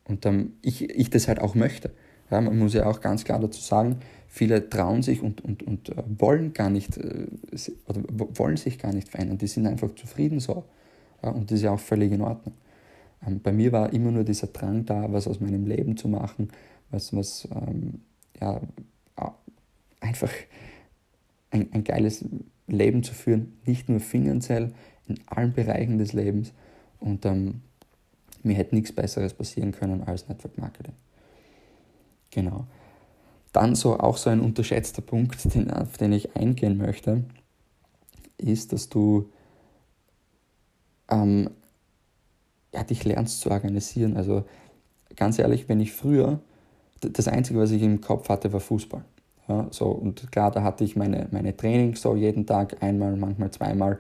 Und 0.05 0.25
ähm, 0.25 0.53
ich, 0.61 0.89
ich 0.89 1.09
das 1.09 1.27
halt 1.27 1.39
auch 1.41 1.53
möchte. 1.53 1.91
Ja, 2.29 2.39
man 2.39 2.57
muss 2.57 2.73
ja 2.73 2.85
auch 2.85 3.01
ganz 3.01 3.25
klar 3.25 3.39
dazu 3.39 3.61
sagen, 3.61 3.97
viele 4.27 4.69
trauen 4.69 5.03
sich 5.03 5.21
und, 5.21 5.41
und, 5.41 5.63
und 5.63 5.89
äh, 5.89 6.03
wollen 6.17 6.53
gar 6.53 6.69
nicht, 6.69 6.97
äh, 6.97 7.27
oder 7.87 8.01
wollen 8.09 8.57
sich 8.57 8.79
gar 8.79 8.93
nicht 8.93 9.09
verändern. 9.09 9.37
Die 9.37 9.47
sind 9.47 9.67
einfach 9.67 9.93
zufrieden 9.95 10.39
so. 10.39 10.63
Ja, 11.21 11.29
und 11.29 11.51
das 11.51 11.57
ist 11.57 11.63
ja 11.63 11.71
auch 11.71 11.79
völlig 11.79 12.11
in 12.11 12.21
Ordnung. 12.21 12.55
Ähm, 13.27 13.41
bei 13.41 13.51
mir 13.51 13.71
war 13.73 13.91
immer 13.91 14.11
nur 14.11 14.23
dieser 14.23 14.47
Drang 14.47 14.85
da, 14.85 15.11
was 15.11 15.27
aus 15.27 15.41
meinem 15.41 15.65
Leben 15.65 15.97
zu 15.97 16.07
machen, 16.07 16.49
was, 16.89 17.15
was 17.15 17.47
ähm, 17.51 18.01
ja, 18.39 18.61
einfach 20.01 20.31
ein, 21.51 21.71
ein 21.71 21.83
geiles 21.83 22.25
Leben 22.67 23.03
zu 23.03 23.13
führen, 23.13 23.57
nicht 23.65 23.89
nur 23.89 23.99
finanziell, 23.99 24.73
in 25.07 25.19
allen 25.25 25.53
Bereichen 25.53 25.97
des 25.97 26.13
Lebens. 26.13 26.53
Und 26.99 27.25
ähm, 27.25 27.61
mir 28.43 28.55
hätte 28.55 28.75
nichts 28.75 28.91
Besseres 28.91 29.33
passieren 29.33 29.71
können 29.71 30.03
als 30.03 30.27
Network 30.27 30.57
Marketing. 30.57 30.93
Genau. 32.31 32.65
Dann 33.51 33.75
so 33.75 33.99
auch 33.99 34.17
so 34.17 34.29
ein 34.29 34.39
unterschätzter 34.39 35.01
Punkt, 35.01 35.43
den, 35.53 35.71
auf 35.71 35.97
den 35.97 36.13
ich 36.13 36.35
eingehen 36.35 36.77
möchte, 36.77 37.23
ist, 38.37 38.73
dass 38.73 38.89
du 38.89 39.29
ähm, 41.09 41.49
ja, 42.73 42.83
dich 42.83 43.03
lernst 43.03 43.41
zu 43.41 43.51
organisieren. 43.51 44.15
Also 44.15 44.45
ganz 45.15 45.37
ehrlich, 45.37 45.67
wenn 45.67 45.81
ich 45.81 45.91
früher, 45.91 46.39
das 47.01 47.27
Einzige, 47.27 47.59
was 47.59 47.71
ich 47.71 47.81
im 47.81 47.99
Kopf 48.01 48.29
hatte, 48.29 48.53
war 48.53 48.59
Fußball. 48.59 49.03
Ja, 49.51 49.67
so, 49.71 49.87
und 49.87 50.31
klar, 50.31 50.49
da 50.49 50.63
hatte 50.63 50.85
ich 50.85 50.95
meine, 50.95 51.27
meine 51.31 51.55
Trainings 51.55 52.01
so 52.01 52.15
jeden 52.15 52.45
Tag, 52.45 52.81
einmal, 52.81 53.17
manchmal 53.17 53.51
zweimal. 53.51 53.99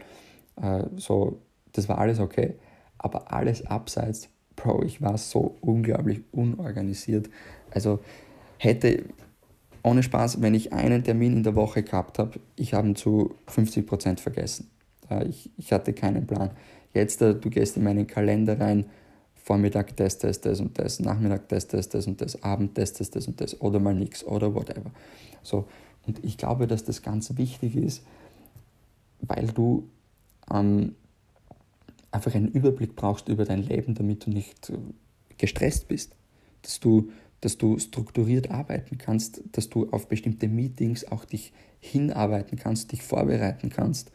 Äh, 0.61 0.83
so, 0.95 1.41
das 1.73 1.89
war 1.89 1.97
alles 1.97 2.19
okay. 2.21 2.55
Aber 2.97 3.33
alles 3.33 3.65
abseits, 3.65 4.29
Bro, 4.55 4.83
ich 4.83 5.01
war 5.01 5.17
so 5.17 5.57
unglaublich 5.59 6.21
unorganisiert. 6.31 7.29
Also 7.71 7.99
hätte, 8.59 9.03
ohne 9.83 10.03
Spaß, 10.03 10.41
wenn 10.41 10.53
ich 10.53 10.71
einen 10.71 11.03
Termin 11.03 11.33
in 11.37 11.43
der 11.43 11.55
Woche 11.55 11.83
gehabt 11.83 12.17
habe, 12.17 12.39
ich 12.55 12.73
habe 12.73 12.87
ihn 12.87 12.95
zu 12.95 13.35
50% 13.49 14.21
vergessen. 14.21 14.69
Äh, 15.09 15.25
ich, 15.27 15.49
ich 15.57 15.73
hatte 15.73 15.91
keinen 15.91 16.27
Plan. 16.27 16.51
Jetzt, 16.93 17.21
äh, 17.21 17.35
du 17.35 17.49
gehst 17.49 17.75
in 17.75 17.83
meinen 17.83 18.07
Kalender 18.07 18.57
rein, 18.57 18.85
Vormittag 19.43 19.95
das, 19.97 20.17
das, 20.17 20.41
das 20.41 20.59
und 20.59 20.77
das, 20.77 20.99
Nachmittag 20.99 21.49
das, 21.49 21.67
das, 21.67 21.89
das 21.89 22.07
und 22.07 22.21
das, 22.21 22.43
Abend 22.43 22.77
das, 22.77 22.93
das, 22.93 23.11
das 23.11 23.27
und 23.27 23.41
das 23.41 23.59
oder 23.61 23.79
mal 23.79 23.95
nichts 23.95 24.23
oder 24.23 24.53
whatever. 24.53 24.91
So, 25.43 25.67
und 26.05 26.23
ich 26.23 26.37
glaube, 26.37 26.67
dass 26.67 26.83
das 26.83 27.01
ganz 27.01 27.35
wichtig 27.37 27.75
ist, 27.75 28.03
weil 29.21 29.47
du 29.47 29.87
ähm, 30.51 30.95
einfach 32.11 32.33
einen 32.35 32.49
Überblick 32.49 32.95
brauchst 32.95 33.29
über 33.29 33.45
dein 33.45 33.63
Leben, 33.63 33.95
damit 33.95 34.25
du 34.25 34.31
nicht 34.31 34.69
äh, 34.69 34.77
gestresst 35.37 35.87
bist. 35.87 36.15
Dass 36.61 36.79
du, 36.79 37.11
dass 37.41 37.57
du 37.57 37.79
strukturiert 37.79 38.51
arbeiten 38.51 38.97
kannst, 38.97 39.41
dass 39.53 39.69
du 39.69 39.89
auf 39.89 40.07
bestimmte 40.07 40.47
Meetings 40.47 41.05
auch 41.05 41.25
dich 41.25 41.53
hinarbeiten 41.79 42.59
kannst, 42.59 42.91
dich 42.91 43.01
vorbereiten 43.01 43.69
kannst 43.69 44.11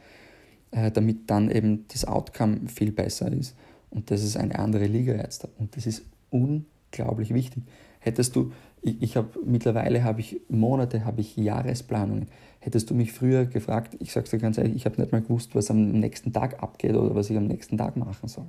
äh, 0.71 0.91
damit 0.91 1.31
dann 1.31 1.51
eben 1.51 1.87
das 1.89 2.05
Outcome 2.05 2.69
viel 2.69 2.93
besser 2.93 3.33
ist. 3.33 3.55
Und 3.91 4.11
das 4.11 4.23
ist 4.23 4.37
eine 4.37 4.59
andere 4.59 4.87
Liga 4.87 5.15
jetzt. 5.15 5.49
Und 5.59 5.77
das 5.77 5.87
ist 5.87 6.03
unglaublich 6.31 7.33
wichtig. 7.33 7.63
Hättest 8.01 8.37
du, 8.37 8.53
ich, 8.83 9.03
ich 9.03 9.17
habe 9.17 9.29
mittlerweile 9.45 10.05
habe 10.05 10.21
ich 10.21 10.41
Monate, 10.49 11.05
habe 11.05 11.21
ich 11.21 11.37
Jahresplanungen. 11.37 12.29
Hättest 12.61 12.91
du 12.91 12.95
mich 12.95 13.13
früher 13.13 13.47
gefragt, 13.47 13.97
ich 14.01 14.13
sage 14.13 14.29
dir 14.29 14.39
ganz 14.39 14.59
ehrlich, 14.59 14.77
ich 14.77 14.87
habe 14.87 15.01
nicht 15.01 15.13
mal 15.13 15.23
gewusst, 15.23 15.55
was 15.55 15.71
am 15.71 15.93
nächsten 15.93 16.33
Tag 16.33 16.63
abgeht 16.63 16.95
oder 16.95 17.15
was 17.15 17.31
ich 17.31 17.37
am 17.37 17.47
nächsten 17.47 17.79
Tag 17.79 17.97
machen 17.97 18.29
soll. 18.29 18.47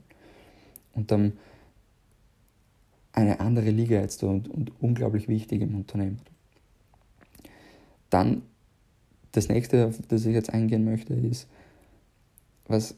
Und 0.94 1.12
dann 1.12 1.34
eine 3.14 3.40
andere 3.40 3.72
Liga 3.72 4.00
jetzt 4.00 4.24
und, 4.24 4.48
und 4.48 4.72
unglaublich 4.80 5.28
wichtig 5.28 5.62
im 5.62 5.76
Unternehmen. 5.76 6.20
Dann 8.10 8.44
das 9.32 9.50
nächste, 9.50 9.88
auf 9.88 10.00
das 10.08 10.26
ich 10.26 10.34
jetzt 10.34 10.54
eingehen 10.54 10.86
möchte, 10.86 11.14
ist, 11.14 11.48
was 12.68 12.96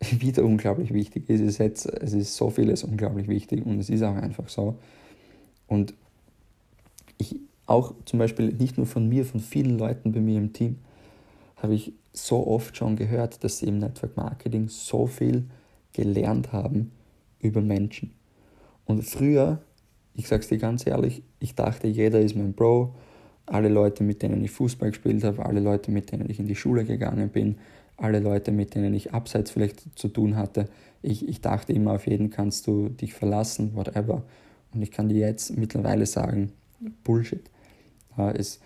wieder 0.18 0.44
unglaublich 0.44 0.92
wichtig 0.92 1.28
ist, 1.28 1.40
ist 1.40 1.58
jetzt, 1.58 1.86
es 1.86 2.12
ist 2.12 2.36
so 2.36 2.50
vieles 2.50 2.84
unglaublich 2.84 3.28
wichtig 3.28 3.64
und 3.64 3.78
es 3.78 3.90
ist 3.90 4.02
auch 4.02 4.14
einfach 4.14 4.48
so. 4.48 4.76
Und 5.66 5.94
ich 7.18 7.40
auch 7.66 7.94
zum 8.04 8.18
Beispiel 8.18 8.52
nicht 8.52 8.76
nur 8.76 8.86
von 8.86 9.08
mir, 9.08 9.24
von 9.24 9.40
vielen 9.40 9.78
Leuten 9.78 10.12
bei 10.12 10.20
mir 10.20 10.38
im 10.38 10.52
Team, 10.52 10.76
habe 11.56 11.74
ich 11.74 11.92
so 12.12 12.46
oft 12.46 12.76
schon 12.76 12.96
gehört, 12.96 13.42
dass 13.42 13.58
sie 13.58 13.66
im 13.66 13.78
Network 13.78 14.16
Marketing 14.16 14.68
so 14.68 15.06
viel 15.06 15.44
gelernt 15.92 16.52
haben 16.52 16.92
über 17.40 17.60
Menschen. 17.60 18.12
Und 18.84 19.02
früher, 19.02 19.60
ich 20.14 20.28
sage 20.28 20.42
es 20.42 20.48
dir 20.48 20.58
ganz 20.58 20.86
ehrlich, 20.86 21.22
ich 21.40 21.54
dachte, 21.54 21.88
jeder 21.88 22.20
ist 22.20 22.36
mein 22.36 22.52
Bro, 22.52 22.94
alle 23.46 23.68
Leute, 23.68 24.02
mit 24.02 24.22
denen 24.22 24.44
ich 24.44 24.50
Fußball 24.50 24.90
gespielt 24.90 25.24
habe, 25.24 25.44
alle 25.44 25.60
Leute, 25.60 25.90
mit 25.90 26.12
denen 26.12 26.28
ich 26.30 26.38
in 26.38 26.46
die 26.46 26.56
Schule 26.56 26.84
gegangen 26.84 27.28
bin, 27.28 27.58
alle 27.96 28.20
Leute, 28.20 28.52
mit 28.52 28.74
denen 28.74 28.94
ich 28.94 29.14
abseits 29.14 29.50
vielleicht 29.50 29.98
zu 29.98 30.08
tun 30.08 30.36
hatte. 30.36 30.68
Ich, 31.02 31.28
ich 31.28 31.40
dachte 31.40 31.72
immer, 31.72 31.92
auf 31.92 32.06
jeden 32.06 32.30
kannst 32.30 32.66
du 32.66 32.88
dich 32.88 33.14
verlassen, 33.14 33.74
whatever. 33.74 34.22
Und 34.74 34.82
ich 34.82 34.90
kann 34.90 35.08
dir 35.08 35.26
jetzt 35.26 35.56
mittlerweile 35.56 36.06
sagen, 36.06 36.52
Bullshit. 37.04 37.48
Äh, 38.18 38.36
es, 38.36 38.60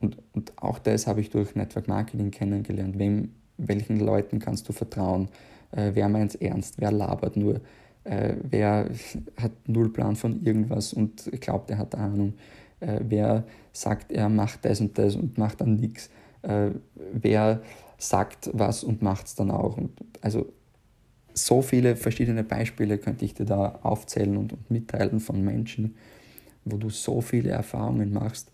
und, 0.00 0.16
und 0.32 0.52
auch 0.56 0.78
das 0.78 1.06
habe 1.06 1.20
ich 1.20 1.30
durch 1.30 1.54
Network 1.54 1.88
Marketing 1.88 2.30
kennengelernt. 2.30 2.98
Wem, 2.98 3.32
welchen 3.58 4.00
Leuten 4.00 4.38
kannst 4.38 4.68
du 4.68 4.72
vertrauen? 4.72 5.28
Äh, 5.72 5.92
wer 5.94 6.08
meint 6.08 6.34
es 6.34 6.40
ernst? 6.40 6.76
Wer 6.78 6.92
labert 6.92 7.36
nur? 7.36 7.60
Äh, 8.04 8.36
wer 8.42 8.90
hat 9.36 9.52
null 9.66 9.92
Plan 9.92 10.16
von 10.16 10.42
irgendwas 10.44 10.92
und 10.92 11.30
glaubt, 11.40 11.70
er 11.70 11.78
hat 11.78 11.94
Ahnung? 11.94 12.34
Äh, 12.80 13.00
wer 13.06 13.44
sagt, 13.72 14.12
er 14.12 14.28
macht 14.28 14.64
das 14.64 14.80
und 14.80 14.98
das 14.98 15.14
und 15.14 15.38
macht 15.38 15.60
dann 15.60 15.76
nichts? 15.76 16.10
Äh, 16.42 16.70
wer 17.12 17.62
sagt 18.02 18.50
was 18.52 18.82
und 18.82 19.00
macht 19.00 19.26
es 19.26 19.34
dann 19.34 19.50
auch. 19.50 19.76
Und 19.76 19.92
also 20.20 20.52
so 21.34 21.62
viele 21.62 21.96
verschiedene 21.96 22.42
Beispiele 22.42 22.98
könnte 22.98 23.24
ich 23.24 23.34
dir 23.34 23.46
da 23.46 23.78
aufzählen 23.82 24.36
und, 24.36 24.52
und 24.52 24.70
mitteilen 24.70 25.20
von 25.20 25.42
Menschen, 25.42 25.94
wo 26.64 26.76
du 26.76 26.90
so 26.90 27.20
viele 27.20 27.50
Erfahrungen 27.50 28.12
machst 28.12 28.50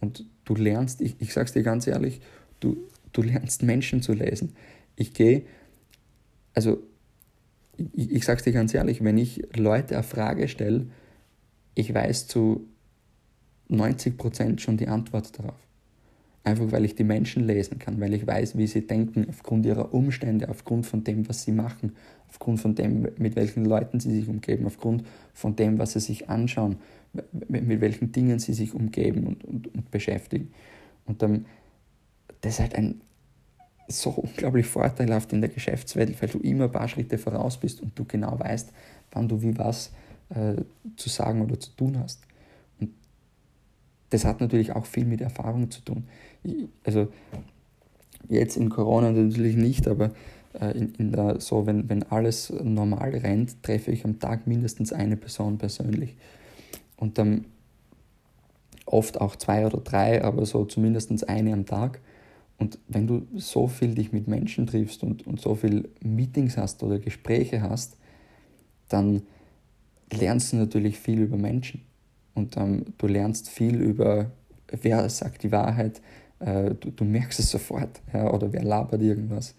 und 0.00 0.26
du 0.44 0.54
lernst, 0.54 1.00
ich, 1.00 1.16
ich 1.18 1.32
sag's 1.32 1.52
dir 1.52 1.62
ganz 1.62 1.86
ehrlich, 1.86 2.20
du, 2.60 2.76
du 3.12 3.22
lernst 3.22 3.62
Menschen 3.62 4.02
zu 4.02 4.12
lesen. 4.12 4.52
Ich 4.96 5.14
gehe, 5.14 5.42
also 6.54 6.82
ich, 7.94 8.10
ich 8.10 8.24
sag's 8.24 8.42
dir 8.42 8.52
ganz 8.52 8.74
ehrlich, 8.74 9.02
wenn 9.02 9.16
ich 9.16 9.42
Leute 9.56 9.94
eine 9.94 10.02
Frage 10.02 10.48
stelle, 10.48 10.86
ich 11.74 11.92
weiß 11.92 12.26
zu 12.26 12.68
90% 13.70 14.58
schon 14.58 14.76
die 14.76 14.88
Antwort 14.88 15.38
darauf. 15.38 15.69
Einfach 16.42 16.72
weil 16.72 16.86
ich 16.86 16.94
die 16.94 17.04
Menschen 17.04 17.46
lesen 17.46 17.78
kann, 17.78 18.00
weil 18.00 18.14
ich 18.14 18.26
weiß, 18.26 18.56
wie 18.56 18.66
sie 18.66 18.86
denken, 18.86 19.26
aufgrund 19.28 19.66
ihrer 19.66 19.92
Umstände, 19.92 20.48
aufgrund 20.48 20.86
von 20.86 21.04
dem, 21.04 21.28
was 21.28 21.42
sie 21.42 21.52
machen, 21.52 21.92
aufgrund 22.28 22.60
von 22.60 22.74
dem, 22.74 23.08
mit 23.18 23.36
welchen 23.36 23.66
Leuten 23.66 24.00
sie 24.00 24.12
sich 24.12 24.28
umgeben, 24.28 24.66
aufgrund 24.66 25.04
von 25.34 25.54
dem, 25.54 25.78
was 25.78 25.92
sie 25.92 26.00
sich 26.00 26.30
anschauen, 26.30 26.76
mit 27.48 27.80
welchen 27.80 28.12
Dingen 28.12 28.38
sie 28.38 28.54
sich 28.54 28.72
umgeben 28.72 29.26
und, 29.26 29.44
und, 29.44 29.74
und 29.74 29.90
beschäftigen. 29.90 30.52
Und 31.04 31.22
dann, 31.22 31.44
das 32.40 32.54
ist 32.54 32.60
halt 32.60 32.74
ein 32.74 33.00
so 33.88 34.10
unglaublich 34.10 34.66
vorteilhaft 34.66 35.32
in 35.32 35.40
der 35.40 35.50
Geschäftswelt, 35.50 36.20
weil 36.22 36.28
du 36.28 36.38
immer 36.38 36.64
ein 36.64 36.72
paar 36.72 36.88
Schritte 36.88 37.18
voraus 37.18 37.58
bist 37.58 37.82
und 37.82 37.98
du 37.98 38.04
genau 38.04 38.38
weißt, 38.38 38.72
wann 39.12 39.28
du 39.28 39.42
wie 39.42 39.58
was 39.58 39.92
äh, 40.30 40.54
zu 40.96 41.08
sagen 41.08 41.42
oder 41.42 41.58
zu 41.58 41.70
tun 41.72 41.98
hast. 41.98 42.20
Das 44.10 44.24
hat 44.24 44.40
natürlich 44.40 44.72
auch 44.72 44.86
viel 44.86 45.04
mit 45.04 45.20
Erfahrung 45.20 45.70
zu 45.70 45.82
tun. 45.82 46.04
Also 46.84 47.08
jetzt 48.28 48.56
in 48.56 48.68
Corona 48.68 49.12
natürlich 49.12 49.56
nicht, 49.56 49.88
aber 49.88 50.10
äh, 50.60 50.76
in, 50.76 50.94
in 50.96 51.12
der, 51.12 51.40
so, 51.40 51.66
wenn, 51.66 51.88
wenn 51.88 52.02
alles 52.04 52.50
normal 52.50 53.10
rennt, 53.10 53.62
treffe 53.62 53.92
ich 53.92 54.04
am 54.04 54.18
Tag 54.18 54.46
mindestens 54.46 54.92
eine 54.92 55.16
Person 55.16 55.58
persönlich. 55.58 56.16
Und 56.96 57.18
dann 57.18 57.46
oft 58.84 59.20
auch 59.20 59.36
zwei 59.36 59.64
oder 59.66 59.78
drei, 59.78 60.22
aber 60.24 60.44
so 60.46 60.64
zumindest 60.64 61.28
eine 61.28 61.52
am 61.52 61.66
Tag. 61.66 62.00
Und 62.58 62.78
wenn 62.88 63.06
du 63.06 63.26
so 63.36 63.68
viel 63.68 63.94
dich 63.94 64.12
mit 64.12 64.28
Menschen 64.28 64.66
triffst 64.66 65.02
und, 65.02 65.26
und 65.26 65.40
so 65.40 65.54
viel 65.54 65.88
Meetings 66.02 66.56
hast 66.56 66.82
oder 66.82 66.98
Gespräche 66.98 67.62
hast, 67.62 67.96
dann 68.88 69.22
lernst 70.12 70.52
du 70.52 70.56
natürlich 70.56 70.98
viel 70.98 71.20
über 71.20 71.36
Menschen. 71.36 71.82
Und 72.34 72.56
ähm, 72.56 72.86
du 72.98 73.06
lernst 73.06 73.48
viel 73.48 73.80
über, 73.80 74.30
wer 74.68 75.08
sagt 75.08 75.42
die 75.42 75.52
Wahrheit, 75.52 76.00
äh, 76.38 76.74
du, 76.74 76.90
du, 76.90 77.04
merkst 77.04 77.38
es 77.38 77.50
sofort, 77.50 78.00
ja, 78.12 78.32
oder 78.32 78.52
wer 78.52 78.62
labert 78.62 79.02
irgendwas. 79.02 79.54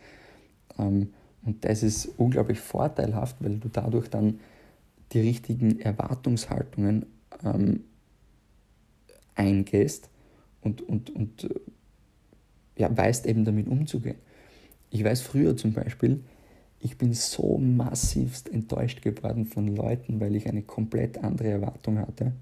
Ähm, 0.77 1.13
und 1.43 1.65
das 1.65 1.83
ist 1.83 2.05
unglaublich 2.17 2.59
vorteilhaft, 2.59 3.37
weil 3.39 3.57
du 3.57 3.67
dadurch 3.69 4.09
dann 4.09 4.39
die 5.11 5.19
richtigen 5.19 5.79
Erwartungshaltungen 5.79 7.05
ähm, 7.43 7.83
eingehst 9.35 10.09
und, 10.61 10.81
und, 10.81 11.09
und 11.09 11.49
ja, 12.77 12.95
weißt 12.95 13.25
eben 13.25 13.45
damit 13.45 13.67
umzugehen. 13.67 14.17
Ich 14.89 15.03
weiß 15.03 15.21
früher 15.21 15.55
zum 15.57 15.73
Beispiel, 15.73 16.23
ich 16.79 16.97
bin 16.97 17.13
so 17.13 17.57
massivst 17.57 18.49
enttäuscht 18.49 19.01
geworden 19.01 19.45
von 19.45 19.75
Leuten, 19.75 20.19
weil 20.19 20.35
ich 20.35 20.47
eine 20.47 20.63
komplett 20.63 21.23
andere 21.23 21.49
Erwartung 21.49 21.99
hatte. 21.99 22.33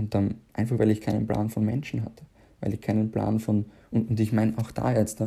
Und 0.00 0.14
dann 0.14 0.36
einfach, 0.54 0.78
weil 0.78 0.90
ich 0.90 1.00
keinen 1.00 1.26
Plan 1.26 1.50
von 1.50 1.64
Menschen 1.64 2.04
hatte. 2.04 2.24
Weil 2.60 2.74
ich 2.74 2.80
keinen 2.80 3.10
Plan 3.10 3.38
von, 3.38 3.66
und, 3.90 4.10
und 4.10 4.20
ich 4.20 4.32
meine 4.32 4.56
auch 4.58 4.70
da 4.70 4.92
jetzt, 4.94 5.22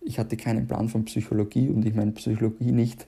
ich 0.00 0.18
hatte 0.18 0.36
keinen 0.36 0.66
Plan 0.66 0.88
von 0.88 1.04
Psychologie 1.04 1.68
und 1.68 1.86
ich 1.86 1.94
meine 1.94 2.12
Psychologie 2.12 2.72
nicht, 2.72 3.06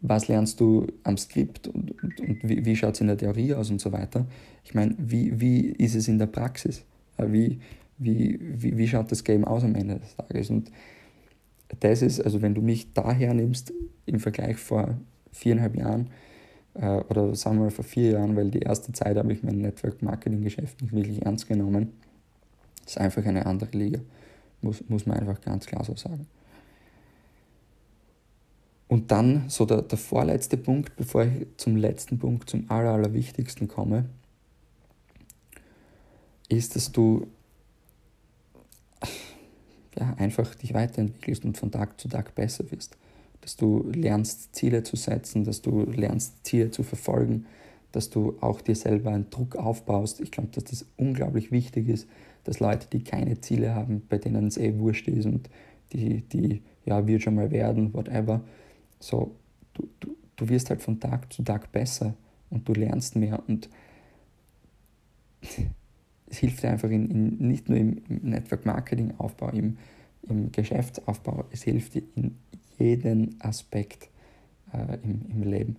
was 0.00 0.28
lernst 0.28 0.60
du 0.60 0.86
am 1.04 1.16
Skript 1.16 1.68
und, 1.68 2.02
und, 2.02 2.20
und 2.20 2.38
wie, 2.42 2.64
wie 2.64 2.76
schaut 2.76 2.94
es 2.94 3.00
in 3.00 3.06
der 3.06 3.16
Theorie 3.16 3.54
aus 3.54 3.70
und 3.70 3.80
so 3.80 3.92
weiter. 3.92 4.26
Ich 4.64 4.74
meine, 4.74 4.94
wie, 4.98 5.40
wie 5.40 5.60
ist 5.66 5.94
es 5.94 6.08
in 6.08 6.18
der 6.18 6.26
Praxis? 6.26 6.84
Wie, 7.18 7.60
wie, 7.98 8.40
wie, 8.40 8.76
wie 8.76 8.88
schaut 8.88 9.12
das 9.12 9.22
Game 9.22 9.44
aus 9.44 9.62
am 9.62 9.74
Ende 9.74 10.00
des 10.00 10.16
Tages? 10.16 10.50
Und 10.50 10.72
das 11.80 12.02
ist, 12.02 12.20
also 12.20 12.42
wenn 12.42 12.54
du 12.54 12.62
mich 12.62 12.92
daher 12.92 13.34
nimmst 13.34 13.72
im 14.06 14.18
Vergleich 14.18 14.56
vor 14.56 14.96
viereinhalb 15.30 15.76
Jahren 15.76 16.10
äh, 16.74 16.98
oder 17.08 17.34
sagen 17.34 17.56
wir 17.56 17.64
mal 17.64 17.70
vor 17.70 17.84
vier 17.84 18.12
Jahren, 18.12 18.36
weil 18.36 18.50
die 18.50 18.60
erste 18.60 18.92
Zeit 18.92 19.16
habe 19.16 19.32
ich 19.32 19.42
mein 19.42 19.58
Network-Marketing-Geschäft 19.58 20.82
nicht 20.82 20.92
wirklich 20.92 21.22
ernst 21.22 21.48
genommen, 21.48 21.92
ist 22.86 22.98
einfach 22.98 23.24
eine 23.24 23.46
andere 23.46 23.76
Liga, 23.76 24.00
muss, 24.60 24.82
muss 24.88 25.06
man 25.06 25.18
einfach 25.18 25.40
ganz 25.40 25.66
klar 25.66 25.84
so 25.84 25.94
sagen. 25.96 26.26
Und 28.88 29.10
dann 29.10 29.48
so 29.48 29.64
der, 29.64 29.82
der 29.82 29.96
vorletzte 29.96 30.58
Punkt, 30.58 30.96
bevor 30.96 31.24
ich 31.24 31.46
zum 31.56 31.76
letzten 31.76 32.18
Punkt, 32.18 32.50
zum 32.50 32.70
aller, 32.70 32.90
allerwichtigsten 32.90 33.66
komme, 33.66 34.04
ist, 36.48 36.76
dass 36.76 36.92
du 36.92 37.26
ja, 39.98 40.14
einfach 40.18 40.54
dich 40.54 40.74
weiterentwickelst 40.74 41.44
und 41.44 41.56
von 41.56 41.70
Tag 41.70 41.98
zu 42.00 42.08
Tag 42.08 42.34
besser 42.34 42.70
wirst. 42.70 42.96
Dass 43.42 43.56
du 43.56 43.90
lernst, 43.92 44.54
Ziele 44.54 44.82
zu 44.82 44.96
setzen, 44.96 45.44
dass 45.44 45.62
du 45.62 45.82
lernst, 45.82 46.46
Ziele 46.46 46.70
zu 46.70 46.82
verfolgen, 46.82 47.46
dass 47.92 48.08
du 48.08 48.36
auch 48.40 48.60
dir 48.60 48.74
selber 48.74 49.10
einen 49.10 49.28
Druck 49.30 49.56
aufbaust. 49.56 50.20
Ich 50.20 50.30
glaube, 50.30 50.48
dass 50.52 50.64
das 50.64 50.86
unglaublich 50.96 51.52
wichtig 51.52 51.88
ist, 51.88 52.08
dass 52.44 52.58
Leute, 52.58 52.86
die 52.90 53.04
keine 53.04 53.40
Ziele 53.40 53.74
haben, 53.74 54.02
bei 54.08 54.18
denen 54.18 54.46
es 54.46 54.56
eh 54.56 54.78
wurscht 54.78 55.08
ist 55.08 55.26
und 55.26 55.50
die, 55.92 56.22
die 56.22 56.62
ja, 56.84 57.06
wird 57.06 57.22
schon 57.22 57.34
mal 57.34 57.50
werden, 57.50 57.92
whatever, 57.94 58.42
so, 58.98 59.34
du, 59.74 59.88
du, 60.00 60.16
du 60.36 60.48
wirst 60.48 60.70
halt 60.70 60.82
von 60.82 60.98
Tag 60.98 61.32
zu 61.32 61.42
Tag 61.42 61.70
besser 61.72 62.14
und 62.50 62.68
du 62.68 62.72
lernst 62.72 63.16
mehr 63.16 63.42
und 63.46 63.68
es 66.26 66.38
hilft 66.38 66.62
dir 66.62 66.70
einfach 66.70 66.90
in, 66.90 67.10
in, 67.10 67.48
nicht 67.48 67.68
nur 67.68 67.78
im, 67.78 68.02
Network 68.08 68.64
Marketing 68.64 69.12
Aufbau, 69.18 69.50
im, 69.50 69.76
im 70.28 70.50
Geschäftsaufbau, 70.52 71.44
es 71.50 71.62
hilft 71.62 71.94
dir 71.94 72.02
in 72.14 72.36
jedem 72.82 73.36
Aspekt 73.38 74.08
äh, 74.72 74.98
im, 75.02 75.22
im 75.30 75.42
Leben. 75.42 75.76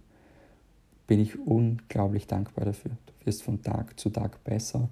Bin 1.07 1.19
ich 1.19 1.37
unglaublich 1.39 2.27
dankbar 2.27 2.65
dafür. 2.65 2.91
Du 3.05 3.25
wirst 3.25 3.43
von 3.43 3.61
Tag 3.61 3.99
zu 3.99 4.09
Tag 4.09 4.43
besser. 4.43 4.89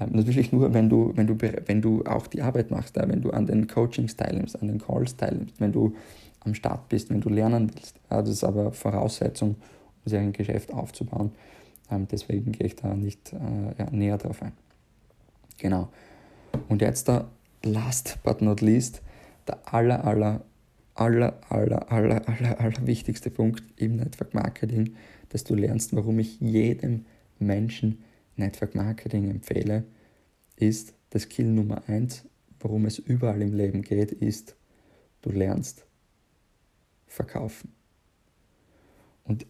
Ähm, 0.00 0.10
natürlich 0.12 0.52
nur, 0.52 0.74
wenn 0.74 0.88
du, 0.88 1.12
wenn, 1.14 1.26
du, 1.26 1.36
wenn 1.40 1.80
du 1.80 2.04
auch 2.04 2.26
die 2.26 2.42
Arbeit 2.42 2.70
machst, 2.70 2.96
ja, 2.96 3.08
wenn 3.08 3.20
du 3.20 3.30
an 3.30 3.46
den 3.46 3.66
Coachings 3.66 4.16
teilnimmst, 4.16 4.60
an 4.60 4.68
den 4.68 4.78
Calls 4.78 5.16
teilnimmst, 5.16 5.60
wenn 5.60 5.72
du 5.72 5.94
am 6.40 6.54
Start 6.54 6.88
bist, 6.88 7.10
wenn 7.10 7.20
du 7.20 7.28
lernen 7.28 7.70
willst. 7.74 7.96
Ja, 8.10 8.20
das 8.20 8.30
ist 8.30 8.44
aber 8.44 8.72
Voraussetzung, 8.72 9.50
um 10.04 10.10
sich 10.10 10.18
ein 10.18 10.32
Geschäft 10.32 10.72
aufzubauen. 10.72 11.32
Ähm, 11.90 12.08
deswegen 12.10 12.52
gehe 12.52 12.66
ich 12.66 12.76
da 12.76 12.94
nicht 12.94 13.32
äh, 13.32 13.36
ja, 13.78 13.90
näher 13.90 14.18
drauf 14.18 14.42
ein. 14.42 14.52
Genau. 15.58 15.88
Und 16.68 16.82
jetzt 16.82 17.08
der 17.08 17.28
last 17.62 18.18
but 18.24 18.42
not 18.42 18.60
least, 18.60 19.02
der 19.46 19.58
aller, 19.72 20.04
aller, 20.04 20.42
aller, 21.02 21.40
aller, 21.48 21.90
aller, 21.90 22.28
aller, 22.28 22.60
aller 22.60 22.86
wichtigste 22.86 23.30
Punkt 23.30 23.64
im 23.76 23.96
Network 23.96 24.34
Marketing, 24.34 24.94
dass 25.30 25.44
du 25.44 25.54
lernst, 25.54 25.94
warum 25.94 26.18
ich 26.18 26.40
jedem 26.40 27.06
Menschen 27.38 28.02
Network 28.36 28.74
Marketing 28.74 29.28
empfehle, 29.28 29.84
ist 30.56 30.94
das 31.10 31.22
Skill 31.22 31.46
Nummer 31.46 31.82
eins, 31.88 32.24
worum 32.60 32.86
es 32.86 32.98
überall 32.98 33.42
im 33.42 33.54
Leben 33.54 33.82
geht, 33.82 34.12
ist, 34.12 34.54
du 35.22 35.30
lernst 35.30 35.84
verkaufen. 37.06 37.72
Und 39.24 39.46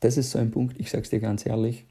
das 0.00 0.16
ist 0.16 0.30
so 0.30 0.38
ein 0.38 0.50
Punkt, 0.50 0.78
ich 0.80 0.90
sage 0.90 1.02
es 1.02 1.10
dir 1.10 1.20
ganz 1.20 1.44
ehrlich, 1.44 1.86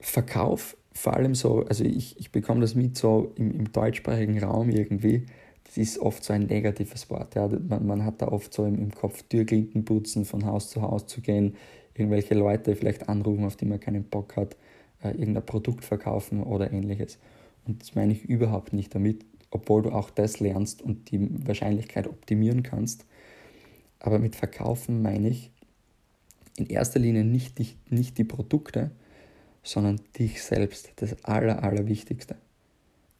Verkauf, 0.00 0.76
vor 0.92 1.14
allem 1.14 1.34
so, 1.34 1.64
also 1.64 1.84
ich, 1.84 2.18
ich 2.18 2.32
bekomme 2.32 2.60
das 2.60 2.74
mit 2.74 2.98
so 2.98 3.32
im, 3.36 3.52
im 3.52 3.72
deutschsprachigen 3.72 4.42
Raum 4.42 4.68
irgendwie, 4.68 5.26
das 5.72 5.78
ist 5.78 5.98
oft 6.00 6.22
so 6.22 6.34
ein 6.34 6.42
negatives 6.42 7.08
Wort. 7.08 7.34
Ja. 7.34 7.48
Man, 7.48 7.86
man 7.86 8.04
hat 8.04 8.20
da 8.20 8.28
oft 8.28 8.52
so 8.52 8.66
im, 8.66 8.78
im 8.78 8.90
Kopf 8.94 9.22
Türklinken 9.22 9.86
putzen, 9.86 10.26
von 10.26 10.44
Haus 10.44 10.68
zu 10.68 10.82
Haus 10.82 11.06
zu 11.06 11.22
gehen, 11.22 11.56
irgendwelche 11.94 12.34
Leute 12.34 12.76
vielleicht 12.76 13.08
anrufen, 13.08 13.46
auf 13.46 13.56
die 13.56 13.64
man 13.64 13.80
keinen 13.80 14.04
Bock 14.04 14.36
hat, 14.36 14.54
äh, 15.02 15.12
irgendein 15.12 15.46
Produkt 15.46 15.84
verkaufen 15.84 16.42
oder 16.42 16.70
ähnliches. 16.70 17.18
Und 17.64 17.80
das 17.80 17.94
meine 17.94 18.12
ich 18.12 18.22
überhaupt 18.24 18.74
nicht 18.74 18.94
damit, 18.94 19.24
obwohl 19.50 19.80
du 19.80 19.92
auch 19.92 20.10
das 20.10 20.40
lernst 20.40 20.82
und 20.82 21.10
die 21.10 21.46
Wahrscheinlichkeit 21.46 22.06
optimieren 22.06 22.62
kannst. 22.62 23.06
Aber 23.98 24.18
mit 24.18 24.36
Verkaufen 24.36 25.00
meine 25.00 25.28
ich 25.28 25.50
in 26.58 26.66
erster 26.66 27.00
Linie 27.00 27.24
nicht 27.24 27.58
die, 27.58 27.68
nicht 27.88 28.18
die 28.18 28.24
Produkte, 28.24 28.90
sondern 29.62 30.00
dich 30.18 30.42
selbst, 30.42 30.92
das 30.96 31.24
Aller, 31.24 31.62
Allerwichtigste. 31.62 32.36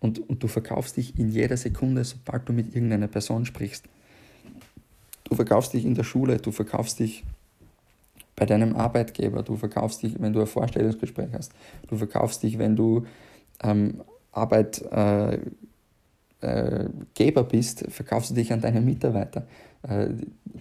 Und, 0.02 0.18
und 0.28 0.42
du 0.42 0.48
verkaufst 0.48 0.96
dich 0.96 1.16
in 1.16 1.28
jeder 1.28 1.56
Sekunde, 1.56 2.02
sobald 2.02 2.48
du 2.48 2.52
mit 2.52 2.74
irgendeiner 2.74 3.06
Person 3.06 3.46
sprichst. 3.46 3.84
Du 5.24 5.36
verkaufst 5.36 5.72
dich 5.72 5.84
in 5.84 5.94
der 5.94 6.02
Schule, 6.02 6.38
du 6.38 6.50
verkaufst 6.50 6.98
dich 6.98 7.24
bei 8.34 8.44
deinem 8.44 8.74
Arbeitgeber, 8.74 9.44
du 9.44 9.56
verkaufst 9.56 10.02
dich, 10.02 10.20
wenn 10.20 10.32
du 10.32 10.40
ein 10.40 10.48
Vorstellungsgespräch 10.48 11.28
hast, 11.32 11.52
du 11.86 11.96
verkaufst 11.96 12.42
dich, 12.42 12.58
wenn 12.58 12.74
du 12.74 13.06
ähm, 13.62 14.02
Arbeitgeber 14.32 15.40
äh, 16.40 17.44
bist, 17.48 17.84
verkaufst 17.88 18.30
du 18.30 18.34
dich 18.34 18.52
an 18.52 18.60
deine 18.60 18.80
Mitarbeiter. 18.80 19.46
Äh, 19.82 20.08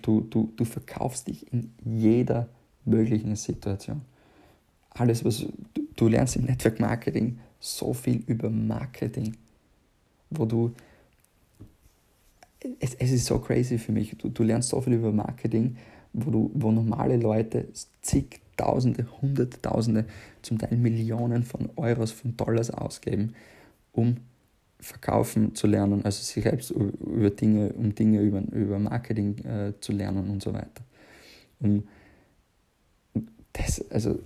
du, 0.04 0.22
du, 0.22 0.54
du 0.56 0.66
verkaufst 0.66 1.28
dich 1.28 1.52
in 1.52 1.74
jeder 1.84 2.48
möglichen 2.86 3.36
Situation. 3.36 4.02
Alles, 4.92 5.26
was 5.26 5.40
du, 5.40 5.82
du 5.96 6.08
lernst 6.08 6.36
im 6.36 6.46
Network 6.46 6.80
Marketing 6.80 7.40
so 7.62 7.94
viel 7.94 8.24
über 8.28 8.50
Marketing, 8.50 9.38
wo 10.30 10.46
du 10.46 10.74
es, 12.80 12.96
es 12.96 13.12
ist 13.12 13.26
so 13.26 13.40
crazy 13.40 13.78
für 13.78 13.92
mich. 13.92 14.16
Du, 14.18 14.30
du 14.30 14.44
lernst 14.44 14.70
so 14.70 14.82
viel 14.82 14.94
über 14.94 15.12
Marketing, 15.12 15.78
wo, 16.14 16.32
du, 16.32 16.52
wo 16.54 16.72
normale 16.72 17.18
Leute 17.18 17.68
zigtausende, 18.02 19.06
hunderttausende, 19.22 20.06
zum 20.42 20.58
Teil 20.58 20.78
Millionen 20.78 21.44
von 21.44 21.70
Euros, 21.76 22.12
von 22.12 22.36
Dollars 22.36 22.72
ausgeben, 22.72 23.34
um 23.94 24.18
verkaufen 24.80 25.54
zu 25.54 25.68
lernen, 25.68 26.04
also 26.04 26.24
sich 26.24 26.44
selbst 26.44 26.72
über 26.72 27.30
Dinge, 27.30 27.72
um 27.74 27.94
Dinge 27.94 28.22
über, 28.22 28.42
über 28.52 28.80
Marketing 28.80 29.38
äh, 29.46 29.74
zu 29.80 29.92
lernen 29.92 30.30
und 30.30 30.42
so 30.42 30.54
weiter. 30.54 30.84
Um 31.60 31.84
das, 33.54 33.90
also 33.92 34.20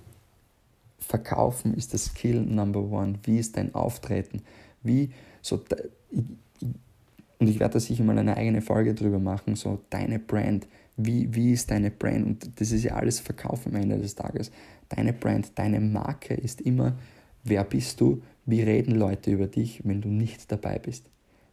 Verkaufen 1.07 1.73
ist 1.73 1.93
das 1.93 2.05
Skill 2.05 2.41
Number 2.41 2.81
One. 2.81 3.19
Wie 3.23 3.37
ist 3.37 3.57
dein 3.57 3.73
Auftreten? 3.75 4.41
Wie 4.83 5.11
So, 5.41 5.63
und 6.11 7.47
ich 7.47 7.59
werde 7.59 7.73
da 7.73 7.79
sicher 7.79 8.03
mal 8.03 8.17
eine 8.17 8.37
eigene 8.37 8.61
Folge 8.61 8.93
drüber 8.93 9.19
machen, 9.19 9.55
so 9.55 9.79
deine 9.89 10.19
Brand, 10.19 10.67
wie, 10.97 11.33
wie 11.35 11.51
ist 11.51 11.69
deine 11.69 11.91
Brand? 11.91 12.25
Und 12.25 12.59
das 12.59 12.71
ist 12.71 12.83
ja 12.83 12.95
alles 12.95 13.19
Verkauf 13.19 13.67
am 13.67 13.75
Ende 13.75 13.97
des 13.97 14.15
Tages. 14.15 14.51
Deine 14.89 15.13
Brand, 15.13 15.51
deine 15.55 15.79
Marke 15.79 16.33
ist 16.33 16.61
immer, 16.61 16.97
wer 17.43 17.63
bist 17.63 17.99
du, 17.99 18.21
wie 18.45 18.61
reden 18.61 18.95
Leute 18.95 19.31
über 19.31 19.47
dich, 19.47 19.81
wenn 19.83 20.01
du 20.01 20.09
nicht 20.09 20.51
dabei 20.51 20.79
bist. 20.79 21.05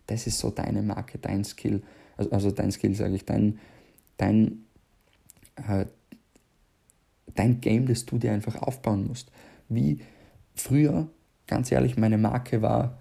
Das 0.07 0.27
ist 0.27 0.39
so 0.39 0.51
deine 0.51 0.83
Marke, 0.83 1.19
dein 1.19 1.45
Skill, 1.45 1.83
also, 2.17 2.31
also 2.31 2.51
dein 2.51 2.71
Skill 2.71 2.95
sage 2.95 3.17
ich, 3.17 3.25
dein, 3.25 3.59
dein, 4.17 4.65
äh, 5.57 5.87
dein 7.35 7.61
Game, 7.61 7.87
das 7.87 8.07
du 8.07 8.19
dir 8.19 8.33
einfach 8.33 8.61
aufbauen 8.63 9.07
musst. 9.07 9.31
Wie 9.69 10.01
früher, 10.55 11.09
ganz 11.47 11.73
ehrlich, 11.73 11.97
meine 11.97 12.19
Marke 12.19 12.63
war 12.63 12.99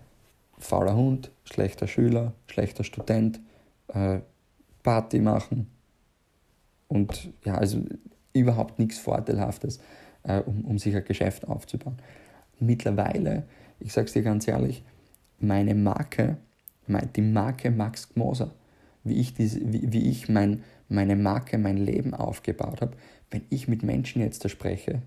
fauler 0.57 0.95
Hund, 0.95 1.31
schlechter 1.43 1.87
Schüler, 1.87 2.33
schlechter 2.47 2.83
Student, 2.83 3.39
äh, 3.87 4.19
Party 4.83 5.19
machen 5.19 5.67
und 6.87 7.31
ja, 7.43 7.55
also 7.55 7.83
überhaupt 8.33 8.79
nichts 8.79 8.99
Vorteilhaftes, 8.99 9.79
äh, 10.23 10.39
um, 10.39 10.65
um 10.65 10.77
sich 10.77 10.95
ein 10.95 11.05
Geschäft 11.05 11.47
aufzubauen. 11.47 11.97
Mittlerweile, 12.59 13.43
ich 13.79 13.93
sage 13.93 14.07
es 14.07 14.13
dir 14.13 14.23
ganz 14.23 14.47
ehrlich, 14.47 14.83
meine 15.39 15.75
Marke, 15.75 16.37
die 17.15 17.21
Marke 17.21 17.71
Max 17.71 18.09
Gmoser, 18.13 18.51
wie 19.03 19.19
ich, 19.19 19.33
diese, 19.33 19.59
wie, 19.71 19.91
wie 19.91 20.09
ich 20.09 20.29
mein, 20.29 20.63
meine 20.91 21.15
Marke, 21.15 21.57
mein 21.57 21.77
Leben 21.77 22.13
aufgebaut 22.13 22.81
habe, 22.81 22.97
wenn 23.29 23.43
ich 23.49 23.67
mit 23.67 23.83
Menschen 23.83 24.21
jetzt 24.21 24.43
da 24.43 24.49
spreche, 24.49 25.01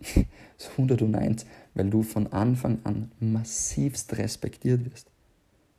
so 0.56 0.70
101, 0.72 1.46
weil 1.74 1.90
du 1.90 2.02
von 2.02 2.32
Anfang 2.32 2.78
an 2.84 3.10
massivst 3.20 4.18
respektiert 4.18 4.84
wirst. 4.84 5.10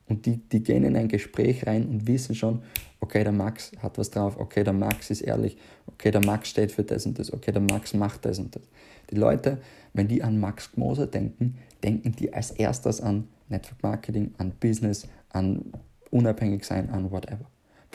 Und 0.07 0.25
die, 0.25 0.37
die 0.37 0.63
gehen 0.63 0.83
in 0.83 0.95
ein 0.95 1.07
Gespräch 1.07 1.67
rein 1.67 1.87
und 1.87 2.07
wissen 2.07 2.33
schon, 2.33 2.63
okay, 2.99 3.23
der 3.23 3.31
Max 3.31 3.71
hat 3.79 3.97
was 3.99 4.09
drauf, 4.09 4.37
okay, 4.39 4.63
der 4.63 4.73
Max 4.73 5.11
ist 5.11 5.21
ehrlich, 5.21 5.55
okay, 5.85 6.09
der 6.09 6.25
Max 6.25 6.49
steht 6.49 6.71
für 6.71 6.83
das 6.83 7.05
und 7.05 7.19
das, 7.19 7.31
okay, 7.31 7.51
der 7.51 7.61
Max 7.61 7.93
macht 7.93 8.25
das 8.25 8.39
und 8.39 8.55
das. 8.55 8.63
Die 9.11 9.15
Leute, 9.15 9.59
wenn 9.93 10.07
die 10.07 10.23
an 10.23 10.39
Max 10.39 10.71
Gmoser 10.71 11.05
denken, 11.05 11.57
denken 11.83 12.15
die 12.15 12.33
als 12.33 12.51
erstes 12.51 13.01
an 13.01 13.27
Network 13.49 13.83
Marketing, 13.83 14.33
an 14.37 14.51
Business, 14.59 15.07
an 15.29 15.65
unabhängig 16.09 16.63
sein, 16.65 16.89
an 16.89 17.11
whatever. 17.11 17.45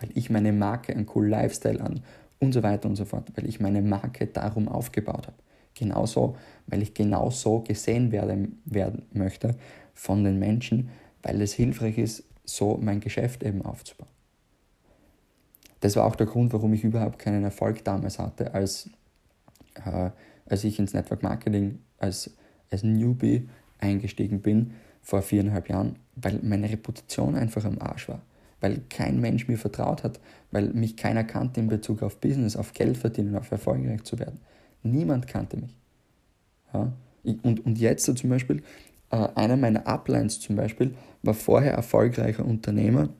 Weil 0.04 0.16
ich 0.18 0.28
meine 0.28 0.52
Marke, 0.52 0.92
einen 0.92 1.06
coolen 1.06 1.30
Lifestyle 1.30 1.80
an 1.80 2.00
und 2.40 2.52
so 2.52 2.62
weiter 2.62 2.88
und 2.88 2.96
so 2.96 3.06
fort, 3.06 3.32
weil 3.34 3.48
ich 3.48 3.58
meine 3.58 3.80
Marke 3.80 4.26
darum 4.26 4.68
aufgebaut 4.68 5.26
habe. 5.26 5.36
Genauso, 5.74 6.36
weil 6.66 6.82
ich 6.82 6.92
genauso 6.92 7.60
gesehen 7.60 8.12
werden, 8.12 8.60
werden 8.66 9.06
möchte 9.12 9.56
von 9.94 10.22
den 10.22 10.38
Menschen, 10.38 10.90
weil 11.22 11.40
es 11.40 11.54
hilfreich 11.54 11.96
ist, 11.96 12.24
so 12.44 12.78
mein 12.80 13.00
Geschäft 13.00 13.42
eben 13.42 13.62
aufzubauen. 13.62 14.10
Das 15.80 15.96
war 15.96 16.04
auch 16.04 16.16
der 16.16 16.26
Grund, 16.26 16.52
warum 16.52 16.74
ich 16.74 16.84
überhaupt 16.84 17.18
keinen 17.18 17.44
Erfolg 17.44 17.82
damals 17.82 18.18
hatte, 18.18 18.52
als, 18.52 18.90
äh, 19.86 20.10
als 20.46 20.64
ich 20.64 20.78
ins 20.78 20.92
Network 20.92 21.22
Marketing 21.22 21.78
als, 21.98 22.30
als 22.70 22.82
Newbie 22.82 23.48
eingestiegen 23.78 24.40
bin 24.40 24.74
vor 25.02 25.22
viereinhalb 25.22 25.68
Jahren, 25.68 25.96
weil 26.16 26.40
meine 26.42 26.70
Reputation 26.70 27.34
einfach 27.34 27.64
am 27.64 27.78
Arsch 27.78 28.08
war. 28.08 28.22
Weil 28.64 28.80
kein 28.88 29.20
Mensch 29.20 29.46
mir 29.46 29.58
vertraut 29.58 30.04
hat, 30.04 30.20
weil 30.50 30.70
mich 30.70 30.96
keiner 30.96 31.22
kannte 31.22 31.60
in 31.60 31.68
Bezug 31.68 32.02
auf 32.02 32.18
Business, 32.18 32.56
auf 32.56 32.72
Geld 32.72 32.96
verdienen, 32.96 33.36
auf 33.36 33.50
erfolgreich 33.50 34.04
zu 34.04 34.18
werden. 34.18 34.40
Niemand 34.82 35.26
kannte 35.26 35.58
mich. 35.58 35.76
Ja? 36.72 36.90
Und, 37.42 37.66
und 37.66 37.78
jetzt 37.78 38.06
so 38.06 38.14
zum 38.14 38.30
Beispiel, 38.30 38.62
äh, 39.10 39.28
einer 39.34 39.58
meiner 39.58 39.86
Uplines 39.86 40.40
zum 40.40 40.56
Beispiel 40.56 40.94
war 41.22 41.34
vorher 41.34 41.74
erfolgreicher 41.74 42.42
Unternehmer 42.42 43.10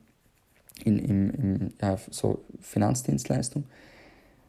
in, 0.83 0.97
in, 0.97 1.29
in 1.29 1.73
ja, 1.79 1.95
so 2.09 2.43
Finanzdienstleistung, 2.59 3.65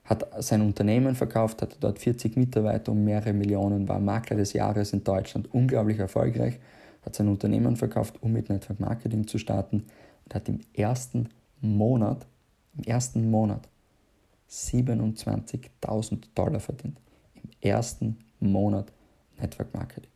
hat 0.06 0.26
sein 0.42 0.62
Unternehmen 0.62 1.14
verkauft, 1.14 1.60
hatte 1.60 1.76
dort 1.78 1.98
40 1.98 2.38
Mitarbeiter 2.38 2.92
um 2.92 3.04
mehrere 3.04 3.34
Millionen, 3.34 3.86
war 3.86 4.00
Makler 4.00 4.38
des 4.38 4.54
Jahres 4.54 4.94
in 4.94 5.04
Deutschland, 5.04 5.52
unglaublich 5.52 5.98
erfolgreich, 5.98 6.58
hat 7.04 7.14
sein 7.14 7.28
Unternehmen 7.28 7.76
verkauft, 7.76 8.14
um 8.22 8.32
mit 8.32 8.48
Network 8.48 8.80
Marketing 8.80 9.26
zu 9.26 9.36
starten 9.36 9.84
und 10.26 10.34
hat 10.34 10.48
im 10.48 10.60
ersten 10.74 11.30
Monat, 11.60 12.26
im 12.76 12.84
ersten 12.84 13.30
Monat 13.30 13.68
27.000 14.50 16.24
Dollar 16.34 16.60
verdient 16.60 16.98
ersten 17.60 18.18
Monat 18.40 18.92
Network 19.40 19.74
Marketing. 19.74 20.10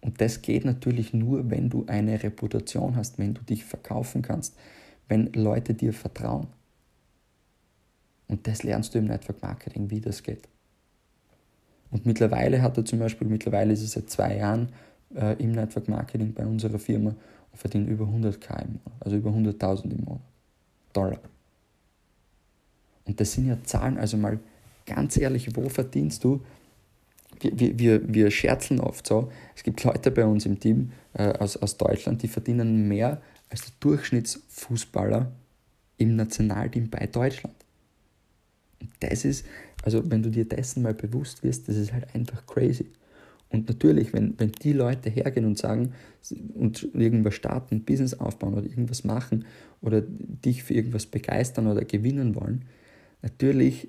Und 0.00 0.20
das 0.20 0.40
geht 0.40 0.64
natürlich 0.64 1.12
nur, 1.12 1.50
wenn 1.50 1.68
du 1.68 1.84
eine 1.86 2.22
Reputation 2.22 2.96
hast, 2.96 3.18
wenn 3.18 3.34
du 3.34 3.42
dich 3.42 3.64
verkaufen 3.64 4.22
kannst, 4.22 4.56
wenn 5.08 5.32
Leute 5.32 5.74
dir 5.74 5.92
vertrauen. 5.92 6.46
Und 8.28 8.46
das 8.46 8.62
lernst 8.62 8.94
du 8.94 8.98
im 8.98 9.06
Network 9.06 9.42
Marketing, 9.42 9.90
wie 9.90 10.00
das 10.00 10.22
geht. 10.22 10.48
Und 11.90 12.06
mittlerweile 12.06 12.62
hat 12.62 12.78
er 12.78 12.84
zum 12.84 13.00
Beispiel, 13.00 13.26
mittlerweile 13.26 13.72
ist 13.72 13.82
er 13.82 13.88
seit 13.88 14.10
zwei 14.10 14.36
Jahren 14.36 14.68
äh, 15.14 15.34
im 15.42 15.52
Network 15.52 15.88
Marketing 15.88 16.32
bei 16.32 16.46
unserer 16.46 16.78
Firma 16.78 17.14
und 17.52 17.58
verdient 17.58 17.88
über 17.88 18.04
100k 18.04 18.62
im 18.62 18.72
Monat, 18.72 18.92
also 19.00 19.16
über 19.16 19.30
100.000 19.30 19.90
im 19.90 20.04
Monat. 20.04 20.22
Dollar. 20.92 21.20
Und 23.04 23.20
das 23.20 23.32
sind 23.32 23.48
ja 23.48 23.58
Zahlen, 23.64 23.98
also 23.98 24.16
mal 24.16 24.38
ganz 24.86 25.16
ehrlich, 25.16 25.54
wo 25.56 25.68
verdienst 25.68 26.24
du? 26.24 26.40
Wir, 27.40 27.78
wir, 27.78 28.12
wir 28.12 28.30
scherzen 28.30 28.80
oft 28.80 29.06
so. 29.06 29.30
Es 29.56 29.62
gibt 29.62 29.82
Leute 29.84 30.10
bei 30.10 30.26
uns 30.26 30.44
im 30.46 30.60
Team 30.60 30.92
äh, 31.14 31.32
aus, 31.38 31.56
aus 31.56 31.76
Deutschland, 31.76 32.22
die 32.22 32.28
verdienen 32.28 32.88
mehr 32.88 33.22
als 33.48 33.62
der 33.62 33.72
Durchschnittsfußballer 33.80 35.30
im 35.96 36.16
Nationalteam 36.16 36.90
bei 36.90 37.06
Deutschland. 37.06 37.54
Und 38.80 38.90
das 39.00 39.24
ist, 39.24 39.46
also 39.82 40.08
wenn 40.10 40.22
du 40.22 40.30
dir 40.30 40.44
dessen 40.44 40.82
mal 40.82 40.94
bewusst 40.94 41.42
wirst, 41.42 41.68
das 41.68 41.76
ist 41.76 41.92
halt 41.92 42.14
einfach 42.14 42.46
crazy. 42.46 42.86
Und 43.50 43.68
natürlich, 43.68 44.12
wenn, 44.12 44.38
wenn 44.38 44.52
die 44.52 44.72
Leute 44.72 45.10
hergehen 45.10 45.44
und 45.44 45.58
sagen 45.58 45.92
und 46.54 46.88
irgendwas 46.94 47.34
starten, 47.34 47.84
Business 47.84 48.14
aufbauen 48.14 48.54
oder 48.54 48.66
irgendwas 48.66 49.04
machen 49.04 49.44
oder 49.80 50.02
dich 50.02 50.62
für 50.62 50.74
irgendwas 50.74 51.06
begeistern 51.06 51.66
oder 51.66 51.84
gewinnen 51.84 52.36
wollen, 52.36 52.64
natürlich 53.22 53.88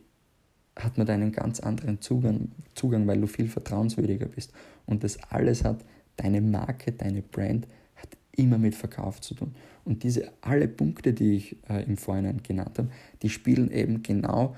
hat 0.76 0.98
man 0.98 1.06
da 1.06 1.14
einen 1.14 1.32
ganz 1.32 1.60
anderen 1.60 2.02
Zugang, 2.02 2.50
Zugang, 2.74 3.06
weil 3.08 3.22
du 3.22 3.28
viel 3.28 3.48
vertrauenswürdiger 3.48 4.28
bist. 4.28 4.52
Und 4.86 5.04
das 5.04 5.22
alles 5.24 5.64
hat 5.64 5.86
deine 6.18 6.42
Marke, 6.42 6.92
deine 6.92 7.22
Brand, 7.22 7.68
hat 7.96 8.10
immer 8.36 8.58
mit 8.58 8.74
Verkauf 8.74 9.22
zu 9.22 9.36
tun. 9.36 9.54
Und 9.84 10.04
diese 10.04 10.32
alle 10.42 10.68
Punkte, 10.68 11.14
die 11.14 11.36
ich 11.36 11.58
äh, 11.70 11.84
im 11.84 11.98
Vorhinein 11.98 12.42
genannt 12.42 12.80
habe, 12.80 12.90
die 13.22 13.30
spielen 13.30 13.70
eben 13.70 14.02
genau 14.02 14.56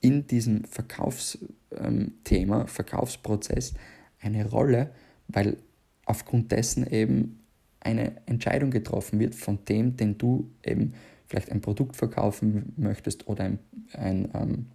in 0.00 0.26
diesem 0.26 0.64
Verkaufsthema, 0.64 2.60
ähm, 2.62 2.66
Verkaufsprozess 2.66 3.74
eine 4.20 4.48
Rolle, 4.48 4.90
weil 5.28 5.56
aufgrund 6.04 6.52
dessen 6.52 6.86
eben 6.86 7.40
eine 7.80 8.12
Entscheidung 8.26 8.70
getroffen 8.70 9.18
wird 9.18 9.34
von 9.34 9.64
dem, 9.64 9.96
den 9.96 10.18
du 10.18 10.50
eben 10.64 10.94
vielleicht 11.26 11.50
ein 11.50 11.60
Produkt 11.60 11.96
verkaufen 11.96 12.74
möchtest 12.76 13.28
oder 13.28 13.44
ein, 13.44 13.58
ein 13.92 14.30
ähm, 14.34 14.66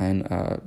ein, 0.00 0.24
äh, 0.24 0.58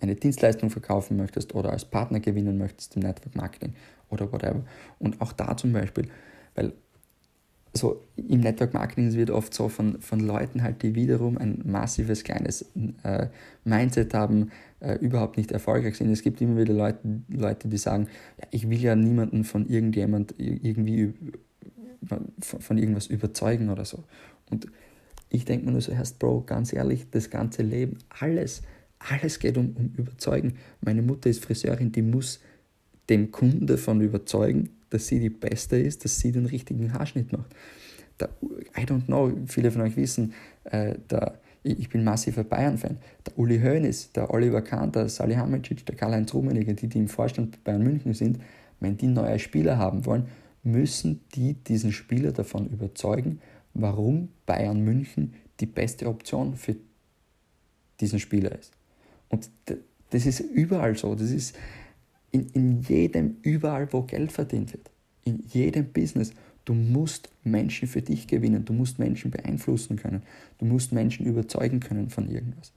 eine 0.00 0.14
Dienstleistung 0.14 0.70
verkaufen 0.70 1.16
möchtest 1.16 1.54
oder 1.54 1.70
als 1.70 1.84
Partner 1.84 2.20
gewinnen 2.20 2.58
möchtest 2.58 2.96
im 2.96 3.02
Network 3.02 3.34
Marketing 3.34 3.74
oder 4.10 4.30
whatever. 4.30 4.62
Und 4.98 5.20
auch 5.20 5.32
da 5.32 5.56
zum 5.56 5.72
Beispiel, 5.72 6.08
weil 6.54 6.74
so 7.76 8.04
im 8.16 8.40
Network 8.40 8.72
Marketing 8.72 9.12
wird 9.14 9.30
oft 9.30 9.52
so 9.52 9.68
von, 9.68 10.00
von 10.00 10.20
Leuten 10.20 10.62
halt, 10.62 10.82
die 10.82 10.94
wiederum 10.94 11.38
ein 11.38 11.60
massives 11.64 12.22
kleines 12.22 12.70
äh, 13.02 13.26
Mindset 13.64 14.14
haben, 14.14 14.50
äh, 14.80 14.94
überhaupt 14.98 15.36
nicht 15.36 15.50
erfolgreich 15.50 15.96
sind. 15.96 16.10
Es 16.10 16.22
gibt 16.22 16.40
immer 16.40 16.60
wieder 16.60 16.72
Leute, 16.72 16.98
Leute 17.28 17.68
die 17.68 17.76
sagen, 17.76 18.08
ja, 18.40 18.46
ich 18.52 18.70
will 18.70 18.78
ja 18.78 18.94
niemanden 18.94 19.44
von 19.44 19.68
irgendjemand 19.68 20.34
irgendwie 20.38 21.14
von, 22.06 22.32
von 22.38 22.78
irgendwas 22.78 23.08
überzeugen 23.08 23.70
oder 23.70 23.84
so. 23.84 24.04
Und 24.50 24.68
ich 25.30 25.44
denke 25.44 25.66
mir 25.66 25.72
nur 25.72 25.80
so, 25.80 25.92
Herr 25.92 26.04
Bro, 26.18 26.42
ganz 26.46 26.72
ehrlich, 26.72 27.06
das 27.10 27.30
ganze 27.30 27.62
Leben, 27.62 27.98
alles, 28.20 28.62
alles 28.98 29.38
geht 29.40 29.56
um, 29.56 29.74
um 29.76 29.92
Überzeugen. 29.96 30.54
Meine 30.80 31.02
Mutter 31.02 31.28
ist 31.28 31.44
Friseurin, 31.44 31.90
die 31.90 32.02
muss 32.02 32.40
den 33.08 33.32
Kunden 33.32 33.66
davon 33.66 34.00
überzeugen, 34.00 34.70
dass 34.94 35.08
sie 35.08 35.18
die 35.18 35.30
Beste 35.30 35.76
ist, 35.76 36.04
dass 36.04 36.20
sie 36.20 36.32
den 36.32 36.46
richtigen 36.46 36.92
Haarschnitt 36.92 37.32
macht. 37.32 37.54
Der, 38.20 38.30
I 38.78 38.82
don't 38.82 39.06
know, 39.06 39.32
viele 39.46 39.72
von 39.72 39.82
euch 39.82 39.96
wissen, 39.96 40.32
äh, 40.64 40.94
der, 41.10 41.40
ich 41.64 41.88
bin 41.88 42.04
massiver 42.04 42.44
Bayern-Fan. 42.44 42.98
Der 43.26 43.38
Uli 43.38 43.60
Hoeneß, 43.60 44.12
der 44.12 44.32
Oliver 44.32 44.62
Kahn, 44.62 44.92
der 44.92 45.08
Salihamidzic, 45.08 45.84
der 45.84 45.96
Karl-Heinz 45.96 46.32
Rummenigge, 46.32 46.74
die, 46.74 46.86
die 46.86 46.98
im 46.98 47.08
Vorstand 47.08 47.64
Bayern 47.64 47.82
München 47.82 48.14
sind, 48.14 48.38
wenn 48.78 48.96
die 48.96 49.08
neue 49.08 49.38
Spieler 49.40 49.78
haben 49.78 50.06
wollen, 50.06 50.28
müssen 50.62 51.20
die 51.34 51.54
diesen 51.54 51.92
Spieler 51.92 52.32
davon 52.32 52.68
überzeugen, 52.68 53.40
warum 53.74 54.28
Bayern 54.46 54.80
München 54.80 55.34
die 55.58 55.66
beste 55.66 56.06
Option 56.06 56.54
für 56.54 56.76
diesen 58.00 58.20
Spieler 58.20 58.56
ist. 58.56 58.72
Und 59.28 59.50
das 60.10 60.26
ist 60.26 60.40
überall 60.40 60.96
so. 60.96 61.14
Das 61.14 61.30
ist 61.30 61.56
in, 62.34 62.48
in 62.48 62.80
jedem, 62.80 63.36
überall, 63.42 63.92
wo 63.92 64.02
Geld 64.02 64.32
verdient 64.32 64.72
wird. 64.72 64.90
In 65.22 65.44
jedem 65.46 65.92
Business. 65.92 66.32
Du 66.64 66.74
musst 66.74 67.30
Menschen 67.44 67.86
für 67.86 68.02
dich 68.02 68.26
gewinnen, 68.26 68.64
du 68.64 68.72
musst 68.72 68.98
Menschen 68.98 69.30
beeinflussen 69.30 69.96
können, 69.96 70.22
du 70.58 70.64
musst 70.64 70.92
Menschen 70.92 71.26
überzeugen 71.26 71.78
können 71.78 72.10
von 72.10 72.28
irgendwas. 72.28 72.72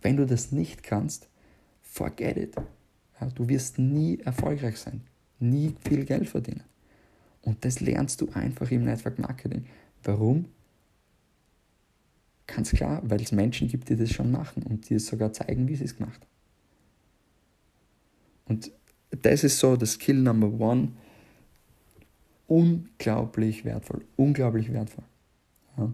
Wenn 0.00 0.16
du 0.16 0.24
das 0.24 0.52
nicht 0.52 0.82
kannst, 0.82 1.28
forget 1.82 2.36
it. 2.36 2.54
Ja, 3.20 3.28
du 3.28 3.48
wirst 3.48 3.78
nie 3.78 4.20
erfolgreich 4.20 4.78
sein, 4.78 5.02
nie 5.38 5.74
viel 5.86 6.04
Geld 6.04 6.28
verdienen. 6.28 6.62
Und 7.42 7.64
das 7.64 7.80
lernst 7.80 8.20
du 8.20 8.30
einfach 8.32 8.70
im 8.70 8.84
Network 8.84 9.18
Marketing. 9.18 9.66
Warum? 10.02 10.46
Ganz 12.46 12.70
klar, 12.70 13.02
weil 13.04 13.20
es 13.20 13.32
Menschen 13.32 13.68
gibt, 13.68 13.88
die 13.88 13.96
das 13.96 14.10
schon 14.10 14.30
machen 14.30 14.62
und 14.62 14.88
die 14.88 14.94
es 14.94 15.06
sogar 15.06 15.32
zeigen, 15.32 15.68
wie 15.68 15.76
sie 15.76 15.84
es 15.84 15.96
gemacht 15.96 16.20
haben. 16.20 16.30
Und 18.46 18.70
das 19.22 19.44
ist 19.44 19.58
so 19.58 19.76
das 19.76 19.92
Skill 19.92 20.16
Number 20.16 20.48
One. 20.64 20.88
Unglaublich 22.46 23.64
wertvoll, 23.64 24.02
unglaublich 24.16 24.72
wertvoll. 24.72 25.04
Ja. 25.78 25.92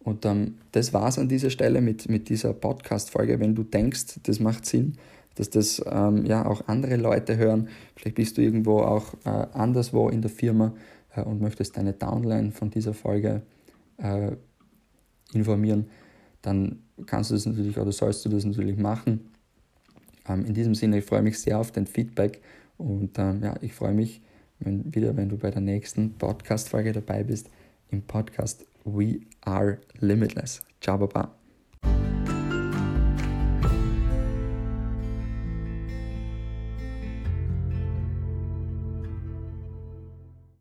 Und 0.00 0.24
ähm, 0.24 0.58
das 0.72 0.92
war 0.92 1.08
es 1.08 1.18
an 1.18 1.28
dieser 1.28 1.50
Stelle 1.50 1.80
mit, 1.80 2.08
mit 2.08 2.28
dieser 2.28 2.52
Podcast-Folge. 2.52 3.40
Wenn 3.40 3.54
du 3.54 3.62
denkst, 3.62 4.20
das 4.22 4.40
macht 4.40 4.66
Sinn, 4.66 4.94
dass 5.34 5.50
das 5.50 5.82
ähm, 5.86 6.24
ja 6.26 6.46
auch 6.46 6.66
andere 6.66 6.96
Leute 6.96 7.36
hören, 7.36 7.68
vielleicht 7.94 8.16
bist 8.16 8.36
du 8.36 8.42
irgendwo 8.42 8.80
auch 8.80 9.14
äh, 9.24 9.28
anderswo 9.28 10.08
in 10.08 10.20
der 10.20 10.30
Firma 10.30 10.74
äh, 11.14 11.22
und 11.22 11.40
möchtest 11.40 11.76
deine 11.76 11.92
Downline 11.92 12.52
von 12.52 12.70
dieser 12.70 12.94
Folge 12.94 13.42
äh, 13.98 14.32
informieren, 15.32 15.88
dann 16.42 16.80
kannst 17.06 17.30
du 17.30 17.34
das 17.34 17.46
natürlich 17.46 17.78
oder 17.78 17.92
sollst 17.92 18.24
du 18.24 18.28
das 18.28 18.44
natürlich 18.44 18.78
machen. 18.78 19.30
Ähm, 20.28 20.44
in 20.44 20.54
diesem 20.54 20.74
Sinne, 20.74 20.98
ich 20.98 21.04
freue 21.04 21.22
mich 21.22 21.38
sehr 21.38 21.58
auf 21.58 21.72
dein 21.72 21.86
Feedback 21.86 22.40
und 22.76 23.18
ähm, 23.18 23.42
ja, 23.42 23.54
ich 23.60 23.72
freue 23.72 23.92
mich 23.92 24.20
wenn, 24.60 24.94
wieder, 24.94 25.16
wenn 25.16 25.28
du 25.28 25.36
bei 25.36 25.50
der 25.50 25.60
nächsten 25.60 26.14
Podcast-Folge 26.14 26.92
dabei 26.92 27.22
bist 27.22 27.50
im 27.90 28.02
Podcast 28.02 28.66
We 28.84 29.20
Are 29.42 29.78
Limitless. 30.00 30.62
Ciao, 30.80 30.98
Baba. 30.98 31.47